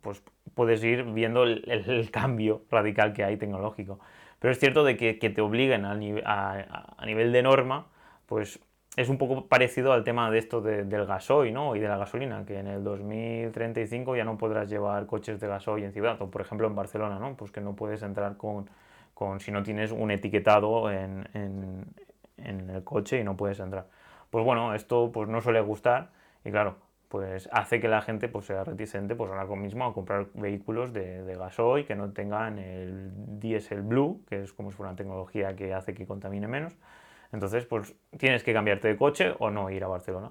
pues 0.00 0.22
puedes 0.54 0.82
ir 0.84 1.04
viendo 1.04 1.44
el, 1.44 2.10
cambio 2.10 2.62
radical 2.70 3.12
que 3.12 3.24
hay 3.24 3.36
tecnológico. 3.36 4.00
Pero 4.38 4.52
es 4.52 4.58
cierto 4.58 4.84
de 4.84 4.96
que, 4.96 5.14
te 5.14 5.40
obliguen 5.40 5.84
a, 5.84 5.94
nivel 5.94 7.32
de 7.32 7.42
norma, 7.42 7.86
pues 8.26 8.60
es 8.96 9.08
un 9.08 9.18
poco 9.18 9.46
parecido 9.46 9.92
al 9.92 10.02
tema 10.02 10.30
de 10.30 10.38
esto 10.38 10.60
del 10.60 11.06
gasoil 11.06 11.54
¿no? 11.54 11.76
y 11.76 11.80
de 11.80 11.88
la 11.88 11.96
gasolina, 11.96 12.44
que 12.44 12.58
en 12.58 12.66
el 12.66 12.82
2035 12.82 14.16
ya 14.16 14.24
no 14.24 14.36
podrás 14.36 14.68
llevar 14.68 15.06
coches 15.06 15.38
de 15.40 15.46
gasoil 15.46 15.84
en 15.84 15.92
ciudad, 15.92 16.18
por 16.18 16.40
ejemplo 16.40 16.66
en 16.66 16.74
Barcelona, 16.74 17.18
¿no? 17.18 17.36
pues 17.36 17.50
que 17.52 17.60
no 17.60 17.76
puedes 17.76 18.02
entrar 18.02 18.36
con, 18.36 18.68
si 19.38 19.52
no 19.52 19.62
tienes 19.62 19.92
un 19.92 20.10
etiquetado 20.10 20.90
en, 20.90 21.28
en, 21.34 22.70
el 22.70 22.82
coche 22.82 23.20
y 23.20 23.24
no 23.24 23.36
puedes 23.36 23.60
entrar. 23.60 23.86
Pues 24.30 24.44
bueno, 24.44 24.74
esto 24.74 25.10
pues 25.12 25.28
no 25.28 25.40
suele 25.40 25.60
gustar 25.60 26.10
y 26.44 26.50
claro, 26.50 26.76
pues 27.10 27.48
hace 27.50 27.80
que 27.80 27.88
la 27.88 28.02
gente 28.02 28.28
pues, 28.28 28.46
sea 28.46 28.62
reticente 28.62 29.16
pues 29.16 29.32
ahora 29.32 29.44
mismo 29.56 29.84
a 29.84 29.92
comprar 29.92 30.28
vehículos 30.34 30.92
de, 30.92 31.24
de 31.24 31.36
gasoil 31.36 31.84
que 31.84 31.96
no 31.96 32.12
tengan 32.12 32.60
el 32.60 33.10
diesel 33.40 33.82
blue, 33.82 34.22
que 34.28 34.44
es 34.44 34.52
como 34.52 34.70
si 34.70 34.76
fuera 34.76 34.90
una 34.90 34.96
tecnología 34.96 35.56
que 35.56 35.74
hace 35.74 35.92
que 35.92 36.06
contamine 36.06 36.46
menos. 36.46 36.76
Entonces, 37.32 37.66
pues 37.66 37.96
tienes 38.16 38.44
que 38.44 38.52
cambiarte 38.52 38.86
de 38.86 38.96
coche 38.96 39.34
o 39.40 39.50
no 39.50 39.70
ir 39.70 39.82
a 39.82 39.88
Barcelona. 39.88 40.30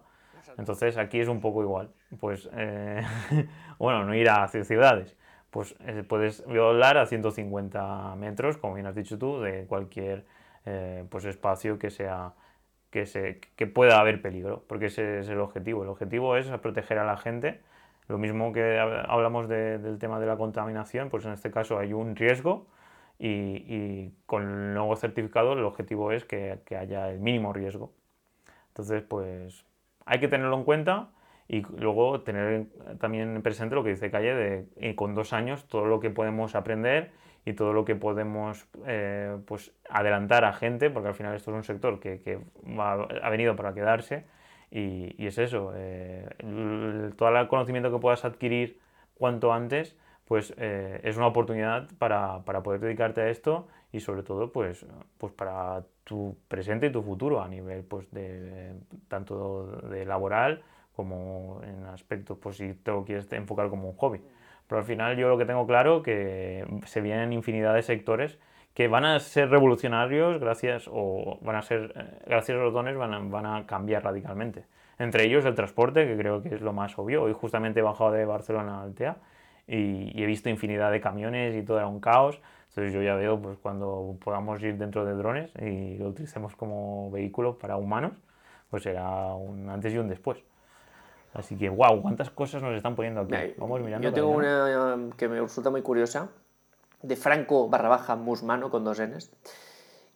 Entonces 0.57 0.98
aquí 0.98 1.19
es 1.19 1.27
un 1.27 1.41
poco 1.41 1.62
igual. 1.63 1.89
Pues, 2.17 2.50
eh, 2.53 3.01
bueno, 3.77 4.05
no 4.05 4.15
ir 4.15 4.29
a 4.29 4.48
ciudades. 4.48 5.17
Pues 5.50 5.75
eh, 5.81 6.05
puedes 6.07 6.45
volar 6.45 6.98
a 6.98 7.05
150 7.05 8.15
metros, 8.15 8.55
como 8.55 8.75
bien 8.75 8.86
has 8.86 8.95
dicho 8.95 9.19
tú, 9.19 9.41
de 9.41 9.65
cualquier 9.65 10.24
eh, 10.65 11.03
pues 11.09 11.25
espacio 11.25 11.77
que 11.77 11.89
sea 11.89 12.33
que, 12.89 13.67
pueda 13.67 14.00
haber 14.00 14.22
peligro, 14.22 14.63
porque 14.67 14.88
ese 14.88 15.19
es 15.19 15.29
el 15.29 15.39
objetivo. 15.39 15.84
El 15.84 15.89
objetivo 15.89 16.36
es 16.38 16.48
proteger 16.60 16.98
a 17.00 17.05
la 17.05 17.17
gente. 17.17 17.62
Lo 18.08 18.17
mismo 18.17 18.51
que 18.51 18.79
hablamos 18.79 19.48
del 19.48 20.00
tema 20.00 20.19
de 20.19 20.25
la 20.25 20.38
contaminación, 20.38 21.10
pues 21.10 21.25
en 21.25 21.34
este 21.34 21.51
caso 21.51 21.77
hay 21.77 21.93
un 21.93 22.15
riesgo 22.15 22.67
y, 23.19 24.12
con 24.25 24.43
el 24.43 24.74
nuevo 24.74 24.96
certificado 24.96 25.53
el 25.53 25.63
objetivo 25.63 26.12
es 26.12 26.25
que, 26.25 26.60
que, 26.65 26.77
haya 26.77 27.10
el 27.12 27.19
mínimo 27.19 27.53
riesgo. 27.53 27.91
Entonces, 28.69 29.03
pues 29.03 29.65
hay 30.05 30.19
que 30.19 30.27
tenerlo 30.27 30.58
en 30.58 30.63
cuenta 30.63 31.10
y 31.48 31.62
luego 31.77 32.22
tener 32.22 32.67
también 33.00 33.41
presente 33.41 33.75
lo 33.75 33.84
que 33.84 33.89
dice 33.89 34.12
Calle 34.12 34.34
de 34.36 34.65
eh, 34.77 34.96
con 34.96 35.15
dos 35.15 35.34
años 35.34 35.67
todo 35.67 35.86
lo 35.86 36.00
que 36.00 36.12
podemos 36.12 36.55
aprender 36.55 37.12
y 37.49 37.53
todo 37.53 37.73
lo 37.73 37.83
que 37.83 37.95
podemos 37.95 38.67
eh, 38.85 39.35
pues 39.47 39.71
adelantar 39.89 40.45
a 40.45 40.53
gente, 40.53 40.91
porque 40.91 41.07
al 41.07 41.15
final 41.15 41.35
esto 41.35 41.49
es 41.49 41.57
un 41.57 41.63
sector 41.63 41.99
que, 41.99 42.19
que 42.19 42.39
ha 42.77 43.29
venido 43.31 43.55
para 43.55 43.73
quedarse 43.73 44.25
y, 44.69 45.15
y 45.17 45.25
es 45.25 45.39
eso, 45.39 45.73
eh, 45.75 46.29
todo 47.17 47.35
el 47.35 47.47
conocimiento 47.47 47.91
que 47.91 47.97
puedas 47.97 48.23
adquirir 48.23 48.79
cuanto 49.15 49.51
antes, 49.51 49.97
pues 50.25 50.53
eh, 50.57 51.01
es 51.03 51.17
una 51.17 51.25
oportunidad 51.25 51.89
para, 51.97 52.45
para, 52.45 52.61
poder 52.61 52.81
dedicarte 52.81 53.21
a 53.21 53.29
esto 53.29 53.67
y 53.91 53.99
sobre 54.01 54.21
todo 54.21 54.51
pues, 54.51 54.85
pues 55.17 55.33
para 55.33 55.83
tu 56.03 56.37
presente 56.47 56.85
y 56.85 56.91
tu 56.91 57.01
futuro 57.01 57.41
a 57.41 57.47
nivel 57.47 57.83
pues 57.83 58.11
de 58.11 58.75
tanto 59.07 59.65
de 59.89 60.05
laboral 60.05 60.61
como 60.95 61.61
en 61.63 61.83
aspectos 61.85 62.37
pues 62.37 62.57
si 62.57 62.75
te 62.75 62.91
lo 62.91 63.03
quieres 63.05 63.31
enfocar 63.31 63.69
como 63.69 63.89
un 63.89 63.95
hobby. 63.95 64.21
Pero 64.69 64.79
al 64.79 64.85
final 64.85 65.17
yo 65.17 65.27
lo 65.27 65.38
que 65.38 65.45
tengo 65.45 65.65
claro 65.65 66.03
que 66.03 66.63
se 66.85 67.01
vienen 67.01 67.33
infinidad 67.33 67.73
de 67.73 67.81
sectores 67.81 68.38
que 68.75 68.88
van 68.88 69.03
a 69.03 69.19
ser 69.19 69.49
revolucionarios 69.49 70.39
gracias 70.39 70.88
o 70.89 71.39
van 71.41 71.55
a 71.55 71.63
ser 71.63 71.91
eh, 71.95 72.19
gracias 72.27 72.55
a 72.57 72.61
los 72.61 72.71
dones 72.71 72.95
van 72.95 73.13
a, 73.13 73.19
van 73.19 73.45
a 73.47 73.65
cambiar 73.65 74.03
radicalmente. 74.03 74.63
Entre 74.99 75.25
ellos 75.25 75.43
el 75.45 75.55
transporte, 75.55 76.05
que 76.05 76.15
creo 76.15 76.43
que 76.43 76.53
es 76.55 76.61
lo 76.61 76.71
más 76.71 76.97
obvio. 76.99 77.23
Hoy 77.23 77.33
justamente 77.33 77.79
he 77.79 77.83
bajado 77.83 78.11
de 78.11 78.25
Barcelona 78.25 78.79
a 78.79 78.83
Altea 78.83 79.17
y, 79.67 80.17
y, 80.17 80.23
he 80.23 80.25
visto 80.27 80.49
infinidad 80.49 80.91
de 80.91 81.01
camiones 81.01 81.55
y 81.55 81.63
todo 81.63 81.77
era 81.77 81.88
un 81.88 81.99
caos. 81.99 82.39
Entonces 82.69 82.93
yo 82.93 83.01
ya 83.01 83.15
veo 83.15 83.41
pues 83.41 83.57
cuando 83.57 84.17
podamos 84.23 84.61
ir 84.61 84.77
dentro 84.77 85.03
de 85.03 85.13
drones 85.13 85.51
y 85.59 85.97
lo 85.97 86.09
utilicemos 86.09 86.55
como 86.55 87.09
vehículo 87.11 87.57
para 87.57 87.75
humanos, 87.77 88.13
pues 88.69 88.83
será 88.83 89.33
un 89.33 89.69
antes 89.69 89.93
y 89.93 89.97
un 89.97 90.09
después. 90.09 90.43
Así 91.33 91.57
que, 91.57 91.69
wow, 91.69 92.01
cuántas 92.01 92.29
cosas 92.29 92.62
nos 92.62 92.75
están 92.75 92.95
poniendo 92.95 93.21
aquí. 93.21 93.53
Vamos 93.57 93.81
mirando. 93.81 94.07
Yo 94.07 94.13
tengo 94.13 94.29
una 94.29 94.95
um, 94.95 95.12
que 95.12 95.27
me 95.27 95.39
resulta 95.39 95.69
muy 95.69 95.81
curiosa, 95.81 96.29
de 97.01 97.15
Franco 97.15 97.69
barra 97.69 97.89
baja 97.89 98.15
Musmano 98.15 98.69
con 98.69 98.83
dos 98.83 99.00
Ns, 99.00 99.31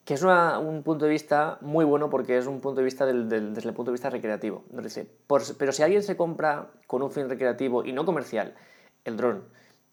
que 0.05 0.15
es 0.15 0.23
un 0.23 0.83
punto 0.83 1.05
de 1.05 1.11
vista 1.11 1.57
muy 1.61 1.85
bueno 1.85 2.09
porque 2.09 2.37
es 2.37 2.47
un 2.47 2.59
punto 2.59 2.81
de 2.81 2.85
vista 2.85 3.05
desde 3.05 3.37
el 3.37 3.73
punto 3.73 3.91
de 3.91 3.93
vista 3.93 4.09
recreativo. 4.09 4.65
Nos 4.71 4.83
dice, 4.83 5.07
pero 5.57 5.71
si 5.71 5.83
alguien 5.83 6.03
se 6.03 6.17
compra 6.17 6.71
con 6.87 7.01
un 7.01 7.11
fin 7.11 7.29
recreativo 7.29 7.85
y 7.85 7.93
no 7.93 8.05
comercial 8.05 8.55
el 9.05 9.15
dron, 9.15 9.43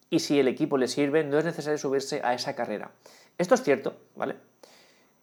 y 0.09 0.19
si 0.19 0.41
el 0.41 0.49
equipo 0.49 0.79
le 0.79 0.89
sirve, 0.89 1.23
no 1.23 1.39
es 1.39 1.45
necesario 1.45 1.79
subirse 1.79 2.21
a 2.25 2.35
esa 2.35 2.57
carrera. 2.57 2.91
Esto 3.39 3.55
es 3.55 3.63
cierto, 3.63 3.95
¿vale? 4.17 4.35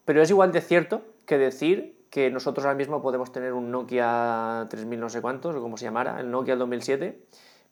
Pero 0.05 0.21
es 0.21 0.29
igual 0.29 0.53
de 0.53 0.61
cierto 0.61 1.01
que 1.25 1.37
decir 1.37 1.96
que 2.17 2.31
nosotros 2.31 2.65
ahora 2.65 2.75
mismo 2.75 2.99
podemos 2.99 3.31
tener 3.31 3.53
un 3.53 3.69
Nokia 3.69 4.65
3000 4.71 4.99
no 4.99 5.07
sé 5.07 5.21
cuántos, 5.21 5.55
o 5.55 5.61
como 5.61 5.77
se 5.77 5.85
llamara, 5.85 6.19
el 6.19 6.31
Nokia 6.31 6.55
2007, 6.55 7.21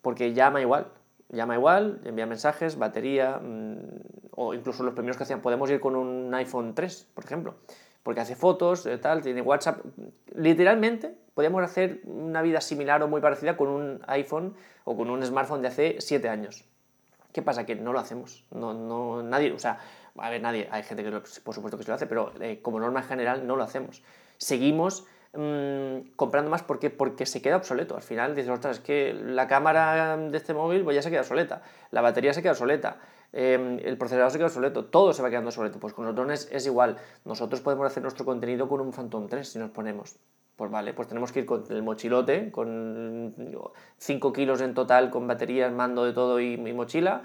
porque 0.04 0.36
llama 0.36 0.62
igual, 0.62 0.86
llama 1.30 1.56
igual, 1.56 2.00
envía 2.06 2.28
mensajes, 2.28 2.78
batería, 2.78 3.40
mm, 3.42 3.78
o 4.36 4.54
incluso 4.54 4.84
los 4.84 4.94
primeros 4.94 5.18
que 5.18 5.24
hacían, 5.24 5.42
podemos 5.42 5.68
ir 5.72 5.80
con 5.80 5.96
un 5.96 6.32
iPhone 6.36 6.76
3, 6.76 7.08
por 7.16 7.26
ejemplo, 7.26 7.56
porque 8.04 8.22
hace 8.22 8.36
fotos, 8.36 8.86
eh, 8.86 9.00
tal, 9.00 9.24
tiene 9.24 9.42
WhatsApp. 9.42 9.80
Literalmente, 10.36 11.18
podríamos 11.34 11.64
hacer 11.64 12.02
una 12.04 12.44
vida 12.44 12.62
similar 12.62 13.02
o 13.02 13.08
muy 13.08 13.22
parecida 13.22 13.58
con 13.58 13.68
un 13.68 14.00
iPhone 14.06 14.54
o 14.84 14.96
con 14.96 15.10
un 15.10 15.26
smartphone 15.26 15.64
de 15.64 15.70
hace 15.70 15.96
7 15.98 16.30
años. 16.30 16.66
¿Qué 17.34 17.42
pasa? 17.42 17.66
Que 17.66 17.74
no 17.74 17.94
lo 17.94 18.00
hacemos. 18.00 18.46
No, 18.52 18.76
no, 18.76 19.24
nadie, 19.24 19.52
o 19.54 19.58
sea, 19.58 19.80
a 20.20 20.30
ver, 20.30 20.40
nadie, 20.40 20.70
hay 20.70 20.84
gente 20.84 21.04
que 21.04 21.10
por 21.10 21.56
supuesto 21.56 21.80
que 21.80 21.84
se 21.84 21.90
lo 21.90 21.96
hace, 21.96 22.06
pero 22.06 22.32
eh, 22.40 22.60
como 22.62 22.80
norma 22.80 23.02
general 23.02 23.48
no 23.48 23.56
lo 23.56 23.64
hacemos 23.64 24.04
seguimos 24.38 25.06
mm, 25.34 26.16
comprando 26.16 26.50
más 26.50 26.64
porque, 26.64 26.90
porque 26.90 27.26
se 27.26 27.42
queda 27.42 27.58
obsoleto. 27.58 27.96
Al 27.96 28.04
final 28.04 28.36
dices, 28.36 28.52
ostras, 28.52 28.78
es 28.78 28.84
que 28.84 29.14
la 29.14 29.48
cámara 29.48 30.18
de 30.18 30.38
este 30.38 30.54
móvil 30.54 30.84
pues 30.84 30.96
ya 30.96 31.02
se 31.02 31.10
queda 31.10 31.22
obsoleta, 31.22 31.62
la 31.92 32.02
batería 32.02 32.34
se 32.34 32.42
queda 32.42 32.54
obsoleta, 32.54 33.00
em, 33.34 33.80
el 33.84 33.98
procesador 33.98 34.32
se 34.32 34.38
queda 34.38 34.48
obsoleto, 34.48 34.86
todo 34.86 35.14
se 35.14 35.22
va 35.22 35.30
quedando 35.30 35.50
obsoleto. 35.50 35.80
Pues 35.80 35.94
con 35.94 36.06
los 36.06 36.16
drones 36.16 36.50
es 36.52 36.66
igual. 36.66 36.98
Nosotros 37.26 37.62
podemos 37.62 37.86
hacer 37.88 38.04
nuestro 38.04 38.26
contenido 38.26 38.68
con 38.70 38.82
un 38.82 38.92
Phantom 38.92 39.28
3 39.28 39.48
si 39.48 39.60
nos 39.60 39.72
ponemos. 39.72 40.18
Pues 40.56 40.72
vale, 40.72 40.94
pues 40.94 41.10
tenemos 41.10 41.34
que 41.34 41.42
ir 41.42 41.46
con 41.46 41.66
el 41.70 41.84
mochilote, 41.84 42.50
con 42.52 43.36
5 43.98 44.34
kilos 44.34 44.62
en 44.62 44.74
total, 44.74 45.10
con 45.10 45.28
baterías, 45.28 45.72
mando 45.74 46.06
de 46.06 46.14
todo 46.14 46.40
y, 46.40 46.56
mochila. 46.58 47.24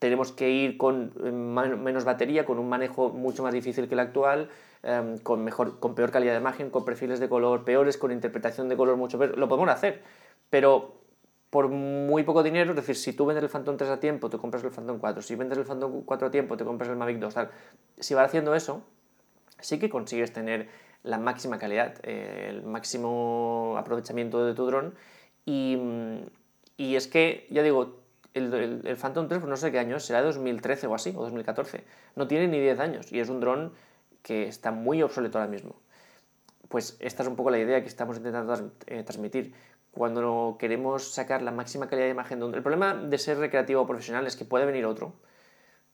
Tenemos 0.00 0.32
que 0.32 0.50
ir 0.50 0.76
con 0.78 1.12
eh, 1.24 1.30
menos 1.30 2.04
batería, 2.04 2.44
con 2.44 2.58
un 2.58 2.68
manejo 2.68 3.10
mucho 3.10 3.44
más 3.44 3.52
difícil 3.52 3.86
que 3.86 3.94
el 3.94 4.00
actual, 4.00 4.48
em, 4.82 5.18
con, 5.18 5.44
mejor, 5.44 5.78
con 5.80 5.94
peor 5.94 6.10
calidad 6.10 6.32
de 6.32 6.40
imagen, 6.40 6.70
con 6.70 6.84
perfiles 6.84 7.20
de 7.20 7.28
color 7.28 7.64
peores, 7.64 7.96
con 7.96 8.12
interpretación 8.12 8.68
de 8.68 8.76
color 8.76 8.96
mucho 8.96 9.18
peor. 9.18 9.38
Lo 9.38 9.48
podemos 9.48 9.70
hacer, 9.70 10.02
pero 10.50 11.02
por 11.52 11.68
muy 11.68 12.22
poco 12.22 12.42
dinero, 12.42 12.70
es 12.70 12.76
decir, 12.76 12.96
si 12.96 13.12
tú 13.12 13.26
vendes 13.26 13.44
el 13.44 13.50
Phantom 13.50 13.76
3 13.76 13.90
a 13.90 14.00
tiempo, 14.00 14.30
te 14.30 14.38
compras 14.38 14.64
el 14.64 14.70
Phantom 14.70 14.98
4, 14.98 15.20
si 15.20 15.34
vendes 15.34 15.58
el 15.58 15.66
Phantom 15.66 16.02
4 16.02 16.28
a 16.28 16.30
tiempo, 16.30 16.56
te 16.56 16.64
compras 16.64 16.88
el 16.88 16.96
Mavic 16.96 17.18
2, 17.18 17.34
tal. 17.34 17.50
Si 17.98 18.14
vas 18.14 18.24
haciendo 18.24 18.54
eso, 18.54 18.82
sí 19.60 19.78
que 19.78 19.90
consigues 19.90 20.32
tener 20.32 20.68
la 21.02 21.18
máxima 21.18 21.58
calidad, 21.58 21.94
eh, 22.04 22.46
el 22.48 22.62
máximo 22.62 23.74
aprovechamiento 23.76 24.46
de 24.46 24.54
tu 24.54 24.64
dron. 24.64 24.94
Y, 25.44 25.76
y, 26.78 26.96
es 26.96 27.06
que, 27.06 27.46
ya 27.50 27.62
digo, 27.62 28.00
el, 28.32 28.82
el, 28.84 28.96
Phantom 28.96 29.28
3, 29.28 29.40
pues 29.40 29.50
no 29.50 29.56
sé 29.56 29.70
qué 29.72 29.78
año 29.78 30.00
será 30.00 30.22
2013 30.22 30.86
o 30.86 30.94
así, 30.94 31.10
o 31.10 31.22
2014. 31.22 31.84
No 32.16 32.28
tiene 32.28 32.48
ni 32.48 32.60
10 32.60 32.80
años 32.80 33.12
y 33.12 33.20
es 33.20 33.28
un 33.28 33.40
dron 33.40 33.72
que 34.22 34.48
está 34.48 34.70
muy 34.70 35.02
obsoleto 35.02 35.38
ahora 35.38 35.50
mismo. 35.50 35.76
Pues 36.68 36.96
esta 37.00 37.22
es 37.22 37.28
un 37.28 37.36
poco 37.36 37.50
la 37.50 37.58
idea 37.58 37.82
que 37.82 37.88
estamos 37.88 38.16
intentando 38.16 38.72
eh, 38.86 39.02
transmitir. 39.02 39.54
Cuando 39.90 40.56
queremos 40.58 41.12
sacar 41.12 41.42
la 41.42 41.50
máxima 41.50 41.88
calidad 41.88 42.06
de 42.06 42.12
imagen, 42.12 42.42
el 42.42 42.62
problema 42.62 42.94
de 42.94 43.18
ser 43.18 43.38
recreativo 43.38 43.82
o 43.82 43.86
profesional 43.86 44.26
es 44.26 44.36
que 44.36 44.44
puede 44.44 44.64
venir 44.64 44.86
otro 44.86 45.12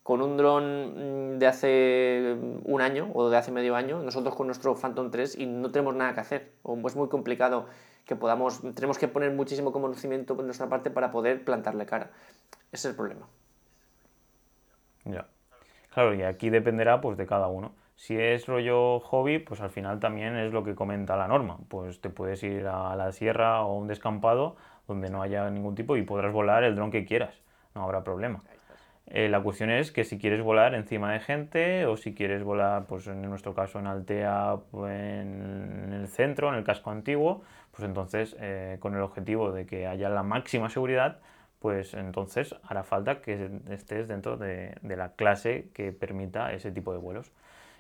con 0.09 0.23
un 0.23 0.39
dron 0.39 1.35
mm, 1.35 1.39
de 1.39 1.47
hace 1.47 2.37
un 2.65 2.81
año 2.81 3.11
o 3.13 3.29
de 3.29 3.37
hace 3.37 3.53
medio 3.53 3.77
año, 3.77 4.03
nosotros 4.03 4.35
con 4.35 4.47
nuestro 4.47 4.75
Phantom 4.75 5.11
3 5.11 5.37
y 5.37 5.45
no 5.45 5.71
tenemos 5.71 5.95
nada 5.95 6.15
que 6.15 6.21
hacer. 6.21 6.53
O 6.63 6.79
es 6.87 6.97
muy 6.97 7.11
complicado 7.11 7.67
que 8.07 8.17
podamos, 8.17 8.63
tenemos 8.75 8.97
que 8.97 9.07
poner 9.07 9.33
muchísimo 9.33 9.71
conocimiento 9.71 10.35
por 10.35 10.47
nuestra 10.47 10.67
parte 10.67 10.91
para 10.91 11.11
poder 11.11 11.45
plantarle 11.45 11.85
cara. 11.85 12.11
Ese 12.73 12.89
es 12.89 12.93
el 12.93 12.97
problema. 12.97 13.29
Ya. 15.05 15.27
Claro, 15.93 16.15
y 16.15 16.23
aquí 16.23 16.49
dependerá 16.49 17.03
pues 17.03 17.19
de 17.19 17.27
cada 17.27 17.49
uno. 17.49 17.73
Si 17.99 18.17
es 18.17 18.47
rollo 18.47 19.01
hobby, 19.01 19.41
pues 19.41 19.61
al 19.61 19.71
final 19.71 19.99
también 19.99 20.37
es 20.37 20.53
lo 20.53 20.63
que 20.63 20.77
comenta 20.77 21.17
la 21.17 21.27
norma. 21.27 21.59
Pues 21.69 22.01
te 22.01 22.11
puedes 22.11 22.41
ir 22.45 22.69
a 22.69 22.95
la 22.95 23.11
sierra 23.11 23.63
o 23.63 23.77
un 23.77 23.89
descampado 23.89 24.57
donde 24.87 25.11
no 25.11 25.21
haya 25.21 25.51
ningún 25.51 25.75
tipo 25.75 25.97
y 25.97 26.03
podrás 26.03 26.33
volar 26.33 26.63
el 26.63 26.77
dron 26.77 26.93
que 26.93 27.05
quieras. 27.05 27.35
No 27.75 27.83
habrá 27.83 28.05
problema. 28.05 28.45
Eh, 29.09 29.29
la 29.29 29.41
cuestión 29.43 29.71
es 29.71 29.91
que 29.91 30.05
si 30.05 30.17
quieres 30.17 30.43
volar 30.43 30.77
encima 30.77 31.13
de 31.13 31.19
gente 31.19 31.87
o 31.87 31.97
si 31.97 32.15
quieres 32.15 32.45
volar, 32.45 32.87
pues 32.87 33.09
en 33.09 33.21
nuestro 33.23 33.53
caso 33.53 33.81
en 33.81 33.89
Altea, 33.89 34.59
en 34.75 35.93
el 35.93 36.07
centro, 36.07 36.51
en 36.51 36.55
el 36.55 36.63
casco 36.63 36.91
antiguo, 36.93 37.43
pues 37.73 37.83
entonces 37.83 38.37
eh, 38.39 38.77
con 38.79 38.95
el 38.95 39.03
objetivo 39.03 39.51
de 39.51 39.67
que 39.67 39.89
haya 39.89 40.09
la 40.09 40.23
máxima 40.23 40.71
seguridad, 40.71 41.19
pues 41.59 41.95
entonces 41.95 42.55
hará 42.63 42.85
falta 42.85 43.23
que 43.23 43.51
estés 43.71 44.07
dentro 44.07 44.37
de, 44.37 44.77
de 44.83 44.97
la 44.97 45.15
clase 45.15 45.71
que 45.75 45.91
permita 45.91 46.53
ese 46.53 46.71
tipo 46.71 46.93
de 46.93 46.99
vuelos. 46.99 47.33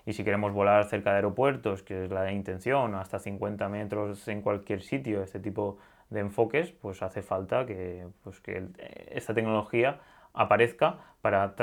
Y 0.08 0.14
si 0.14 0.24
queremos 0.24 0.54
volar 0.54 0.86
cerca 0.86 1.10
de 1.10 1.16
aeropuertos, 1.16 1.82
que 1.82 2.04
es 2.06 2.10
la 2.10 2.32
intención, 2.32 2.94
hasta 2.94 3.18
50 3.18 3.68
metros 3.68 4.26
en 4.28 4.40
cualquier 4.40 4.80
sitio, 4.80 5.22
este 5.22 5.38
tipo 5.38 5.76
de 6.08 6.20
enfoques, 6.20 6.72
pues 6.72 7.02
hace 7.02 7.20
falta 7.20 7.66
que, 7.66 8.06
pues 8.24 8.40
que 8.40 8.68
esta 9.10 9.34
tecnología 9.34 10.00
aparezca 10.32 10.96
para, 11.20 11.54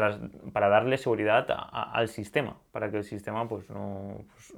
para 0.54 0.70
darle 0.70 1.00
seguridad 1.00 1.48
al 1.50 2.08
sistema, 2.08 2.56
para 2.72 2.92
que 2.92 2.98
el 2.98 3.04
sistema 3.04 3.48
pues 3.48 3.68
no 3.72 4.24
pues, 4.32 4.54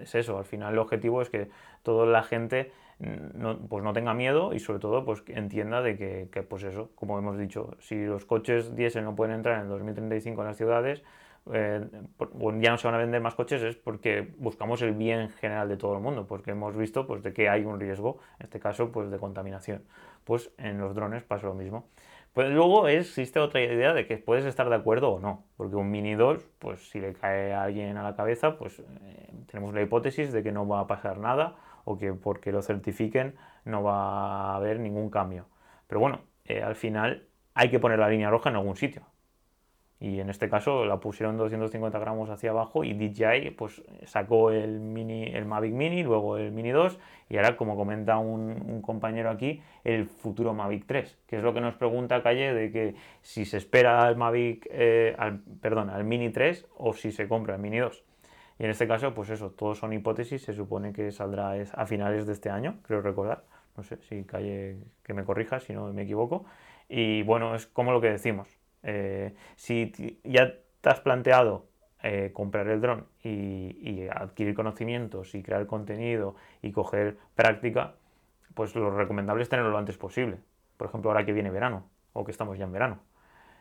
es 0.00 0.14
eso, 0.16 0.36
al 0.36 0.44
final 0.44 0.74
el 0.74 0.78
objetivo 0.78 1.22
es 1.22 1.30
que 1.30 1.48
toda 1.82 2.04
la 2.04 2.22
gente 2.22 2.72
no, 2.98 3.56
pues 3.56 3.82
no 3.82 3.94
tenga 3.94 4.12
miedo 4.12 4.52
y 4.52 4.58
sobre 4.58 4.80
todo 4.80 5.02
pues 5.06 5.22
entienda 5.28 5.80
de 5.80 5.96
que, 5.96 6.42
pues 6.42 6.62
eso, 6.64 6.90
como 6.94 7.18
hemos 7.18 7.38
dicho, 7.38 7.74
si 7.78 8.04
los 8.04 8.26
coches 8.26 8.76
diésel 8.76 9.04
no 9.04 9.14
pueden 9.14 9.34
entrar 9.34 9.56
en 9.56 9.62
el 9.62 9.68
2035 9.68 10.42
en 10.42 10.46
las 10.46 10.58
ciudades, 10.58 11.02
eh, 11.52 11.86
ya 12.60 12.70
no 12.70 12.78
se 12.78 12.86
van 12.86 12.94
a 12.94 12.98
vender 12.98 13.20
más 13.20 13.34
coches 13.34 13.62
es 13.62 13.76
porque 13.76 14.32
buscamos 14.38 14.82
el 14.82 14.92
bien 14.92 15.30
general 15.30 15.68
de 15.68 15.76
todo 15.76 15.94
el 15.94 16.00
mundo, 16.00 16.26
porque 16.26 16.52
hemos 16.52 16.76
visto 16.76 17.06
pues, 17.06 17.22
de 17.22 17.32
que 17.32 17.48
hay 17.48 17.64
un 17.64 17.80
riesgo, 17.80 18.18
en 18.38 18.44
este 18.44 18.60
caso 18.60 18.92
pues, 18.92 19.10
de 19.10 19.18
contaminación. 19.18 19.84
Pues 20.24 20.52
en 20.58 20.78
los 20.78 20.94
drones 20.94 21.22
pasa 21.22 21.46
lo 21.46 21.54
mismo. 21.54 21.88
Pues 22.32 22.48
luego 22.50 22.86
existe 22.86 23.40
otra 23.40 23.60
idea 23.60 23.92
de 23.92 24.06
que 24.06 24.16
puedes 24.16 24.44
estar 24.44 24.68
de 24.68 24.76
acuerdo 24.76 25.10
o 25.10 25.20
no, 25.20 25.44
porque 25.56 25.74
un 25.74 25.90
Mini 25.90 26.14
2, 26.14 26.46
pues 26.60 26.88
si 26.88 27.00
le 27.00 27.12
cae 27.14 27.52
a 27.52 27.64
alguien 27.64 27.96
a 27.96 28.04
la 28.04 28.14
cabeza, 28.14 28.56
pues 28.56 28.78
eh, 28.78 29.32
tenemos 29.46 29.74
la 29.74 29.82
hipótesis 29.82 30.32
de 30.32 30.42
que 30.44 30.52
no 30.52 30.68
va 30.68 30.80
a 30.80 30.86
pasar 30.86 31.18
nada 31.18 31.56
o 31.84 31.98
que 31.98 32.12
porque 32.12 32.52
lo 32.52 32.62
certifiquen 32.62 33.34
no 33.64 33.82
va 33.82 34.52
a 34.52 34.56
haber 34.56 34.78
ningún 34.78 35.10
cambio. 35.10 35.46
Pero 35.88 36.00
bueno, 36.00 36.20
eh, 36.44 36.62
al 36.62 36.76
final 36.76 37.26
hay 37.54 37.68
que 37.70 37.80
poner 37.80 37.98
la 37.98 38.08
línea 38.08 38.30
roja 38.30 38.50
en 38.50 38.56
algún 38.56 38.76
sitio. 38.76 39.02
Y 40.00 40.18
en 40.18 40.30
este 40.30 40.48
caso 40.48 40.86
la 40.86 40.98
pusieron 40.98 41.36
250 41.36 41.98
gramos 41.98 42.30
hacia 42.30 42.50
abajo 42.50 42.84
y 42.84 42.94
DJI 42.94 43.50
pues 43.50 43.82
sacó 44.06 44.50
el, 44.50 44.80
mini, 44.80 45.24
el 45.24 45.44
Mavic 45.44 45.74
Mini, 45.74 46.02
luego 46.02 46.38
el 46.38 46.52
Mini 46.52 46.70
2 46.70 46.98
y 47.28 47.36
ahora, 47.36 47.54
como 47.54 47.76
comenta 47.76 48.16
un, 48.16 48.80
compañero 48.80 49.28
aquí, 49.28 49.62
el 49.84 50.06
futuro 50.06 50.54
Mavic 50.54 50.86
3, 50.86 51.18
que 51.26 51.36
es 51.36 51.42
lo 51.42 51.52
que 51.52 51.60
nos 51.60 51.74
pregunta 51.74 52.22
Calle 52.22 52.54
de 52.54 52.72
que 52.72 52.94
si 53.20 53.44
se 53.44 53.58
espera 53.58 54.02
al 54.02 54.16
Mavic, 54.16 54.66
eh, 54.70 55.14
perdón, 55.60 55.90
al 55.90 56.04
Mini 56.04 56.30
3 56.30 56.66
o 56.78 56.94
si 56.94 57.12
se 57.12 57.28
compra 57.28 57.56
el 57.56 57.60
Mini 57.60 57.78
2. 57.78 58.02
Y 58.58 58.64
en 58.64 58.70
este 58.70 58.88
caso, 58.88 59.12
pues 59.12 59.28
eso, 59.28 59.50
todos 59.50 59.78
son 59.78 59.92
hipótesis, 59.92 60.42
se 60.42 60.54
supone 60.54 60.94
que 60.94 61.12
saldrá 61.12 61.52
a 61.52 61.86
finales 61.86 62.26
de 62.26 62.32
este 62.32 62.48
año, 62.48 62.78
creo 62.82 63.02
recordar. 63.02 63.44
No 63.76 63.82
sé 63.82 63.98
si 64.08 64.24
Calle 64.24 64.78
que 65.02 65.12
me 65.12 65.24
corrija, 65.24 65.60
si 65.60 65.74
no 65.74 65.92
me 65.92 66.02
equivoco. 66.02 66.46
Y 66.88 67.22
bueno, 67.22 67.54
es 67.54 67.66
como 67.66 67.92
lo 67.92 68.00
que 68.00 68.10
decimos 68.10 68.59
eh, 68.82 69.34
si 69.56 69.92
ya 70.24 70.54
te 70.80 70.88
has 70.88 71.00
planteado 71.00 71.66
eh, 72.02 72.30
comprar 72.32 72.66
el 72.68 72.80
dron 72.80 73.06
y, 73.22 74.08
adquirir 74.08 74.54
conocimientos 74.54 75.34
y 75.34 75.42
crear 75.42 75.66
contenido 75.66 76.34
y 76.62 76.72
coger 76.72 77.18
práctica, 77.34 77.94
pues 78.54 78.74
lo 78.74 78.90
recomendable 78.90 79.42
es 79.42 79.48
tenerlo 79.48 79.70
lo 79.70 79.78
antes 79.78 79.98
posible. 79.98 80.38
Por 80.76 80.88
ejemplo, 80.88 81.10
ahora 81.10 81.26
que 81.26 81.32
viene 81.32 81.50
verano 81.50 81.84
o 82.14 82.24
que 82.24 82.30
estamos 82.30 82.58
ya 82.58 82.64
en 82.64 82.72
verano. 82.72 82.98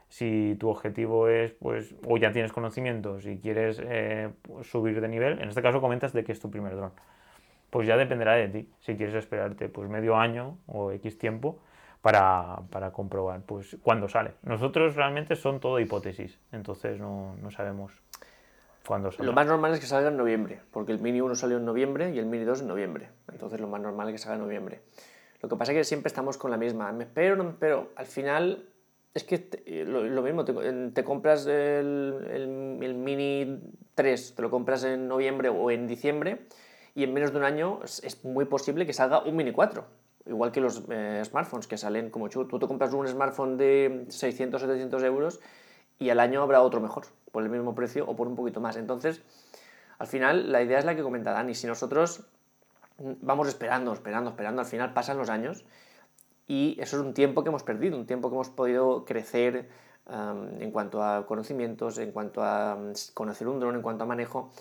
Si 0.08 0.55
tu 0.60 0.69
objetivo 0.69 1.27
es, 1.27 1.51
pues, 1.51 1.93
o 2.08 2.17
ya 2.17 2.32
tienes 2.32 2.51
conocimientos 2.51 3.25
y 3.25 3.39
quieres 3.39 3.79
eh, 3.84 4.29
subir 4.63 5.01
de 5.01 5.08
nivel, 5.08 5.39
en 5.41 5.49
este 5.49 5.62
caso 5.62 5.82
comentas 5.82 6.13
de 6.13 6.23
que 6.23 6.32
es 6.32 6.39
tu 6.39 6.49
primer 6.49 6.75
dron, 6.75 6.91
pues 7.69 7.88
ya 7.88 7.97
dependerá 7.97 8.34
de 8.34 8.47
ti. 8.47 8.69
Si 8.79 8.95
quieres 8.95 9.15
esperarte 9.15 9.69
pues 9.69 9.89
medio 9.89 10.15
año 10.15 10.58
o 10.65 10.91
X 10.93 11.17
tiempo, 11.17 11.60
para, 12.01 12.62
para 12.69 12.91
comprobar 12.91 13.41
pues 13.41 13.77
cuándo 13.81 14.07
sale. 14.07 14.33
Nosotros 14.43 14.95
realmente 14.95 15.35
son 15.35 15.59
todo 15.59 15.79
hipótesis, 15.79 16.39
entonces 16.51 16.99
no, 16.99 17.35
no 17.41 17.51
sabemos 17.51 17.93
cuándo 18.85 19.12
sale. 19.12 19.25
Lo 19.25 19.33
más 19.33 19.47
normal 19.47 19.73
es 19.73 19.79
que 19.79 19.85
salga 19.85 20.09
en 20.09 20.17
noviembre, 20.17 20.62
porque 20.71 20.91
el 20.91 20.99
Mini 20.99 21.21
1 21.21 21.35
salió 21.35 21.57
en 21.57 21.65
noviembre 21.65 22.12
y 22.12 22.19
el 22.19 22.25
Mini 22.25 22.45
2 22.45 22.62
en 22.62 22.67
noviembre. 22.67 23.09
Entonces 23.31 23.59
lo 23.59 23.67
más 23.67 23.81
normal 23.81 24.07
es 24.09 24.13
que 24.13 24.17
salga 24.19 24.35
en 24.35 24.41
noviembre. 24.43 24.81
Lo 25.41 25.49
que 25.49 25.55
pasa 25.55 25.71
es 25.71 25.77
que 25.77 25.83
siempre 25.83 26.07
estamos 26.07 26.38
con 26.38 26.51
la 26.51 26.57
misma, 26.57 26.91
me 26.91 27.05
espero, 27.05 27.35
no. 27.35 27.55
Al 27.95 28.05
final 28.05 28.65
es 29.13 29.23
que 29.23 29.85
lo, 29.85 30.21
mismo, 30.21 30.45
te, 30.45 31.03
compras 31.03 31.45
el, 31.47 32.27
el, 32.29 32.79
el, 32.81 32.93
Mini 32.93 33.59
3, 33.95 34.35
te 34.35 34.41
lo 34.41 34.49
compras 34.49 34.83
en 34.83 35.07
noviembre 35.07 35.49
o 35.49 35.71
en 35.71 35.88
diciembre 35.88 36.45
y 36.95 37.03
en 37.03 37.13
menos 37.13 37.31
de 37.31 37.39
un 37.39 37.43
año 37.43 37.79
es, 37.83 38.03
es 38.03 38.23
muy 38.23 38.45
posible 38.45 38.85
que 38.85 38.93
salga 38.93 39.23
un 39.23 39.35
Mini 39.35 39.51
4 39.51 39.98
igual 40.25 40.51
que 40.51 40.62
los 40.62 40.84
eh, 40.89 41.21
smartphones 41.25 41.67
que 41.67 41.77
salen 41.77 42.10
como 42.10 42.27
chulo. 42.27 42.47
Tú 42.47 42.60
te 42.60 42.67
compras 42.67 42.93
un 42.93 43.08
smartphone 43.08 43.58
de 43.58 44.05
600, 44.10 44.62
700 44.62 45.03
euros 45.03 45.39
y 45.97 46.10
al 46.10 46.19
año 46.19 46.41
habrá 46.41 46.62
otro 46.62 46.82
mejor, 46.82 47.05
por 47.32 47.43
el 47.43 47.49
mismo 47.49 47.75
precio 47.75 48.05
o 48.08 48.15
por 48.15 48.27
un 48.27 48.36
poquito 48.36 48.62
más. 48.62 48.77
Entonces, 48.77 49.21
al 49.97 50.08
final, 50.08 50.51
la 50.51 50.62
idea 50.62 50.79
es 50.79 50.86
la 50.86 50.95
que 50.95 51.03
comenta 51.03 51.32
Dani. 51.32 51.55
Si 51.55 51.67
nosotros 51.67 52.25
vamos 52.97 53.47
esperando, 53.47 53.93
esperando, 53.93 54.29
esperando, 54.29 54.62
al 54.62 54.67
final 54.67 54.93
pasan 54.93 55.17
los 55.17 55.29
años 55.29 55.65
y 56.47 56.77
eso 56.79 56.97
es 56.97 57.03
un 57.03 57.13
tiempo 57.13 57.43
que 57.43 57.49
hemos 57.49 57.63
perdido, 57.63 57.97
un 57.97 58.05
tiempo 58.05 58.29
que 58.29 58.36
hemos 58.36 58.49
podido 58.49 59.05
crecer 59.05 59.69
en 60.60 60.71
cuanto 60.71 61.03
a 61.03 61.27
conocimientos, 61.27 61.99
en 61.99 62.12
cuanto 62.12 62.43
a 62.43 62.77
conocer 63.13 63.47
un 63.47 63.60
dron, 63.60 63.75
en 63.75 63.82
cuanto 63.82 64.05
a 64.05 64.08
manejo. 64.08 64.51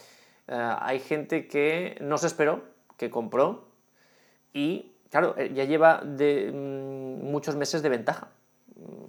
Eh, 0.47 0.77
hay 0.81 1.01
gente 1.01 1.49
que 1.49 1.97
no 2.01 2.19
se 2.19 2.27
esperó, 2.27 2.63
que 2.97 3.11
compró 3.11 3.69
y 4.53 4.93
claro, 5.11 5.35
eh, 5.37 5.53
ya 5.55 5.65
lleva 5.65 6.03
de, 6.05 6.51
mm, 6.53 7.31
muchos 7.31 7.57
meses 7.57 7.83
de 7.83 7.89
ventaja. 7.89 8.29
Mm, 8.77 9.09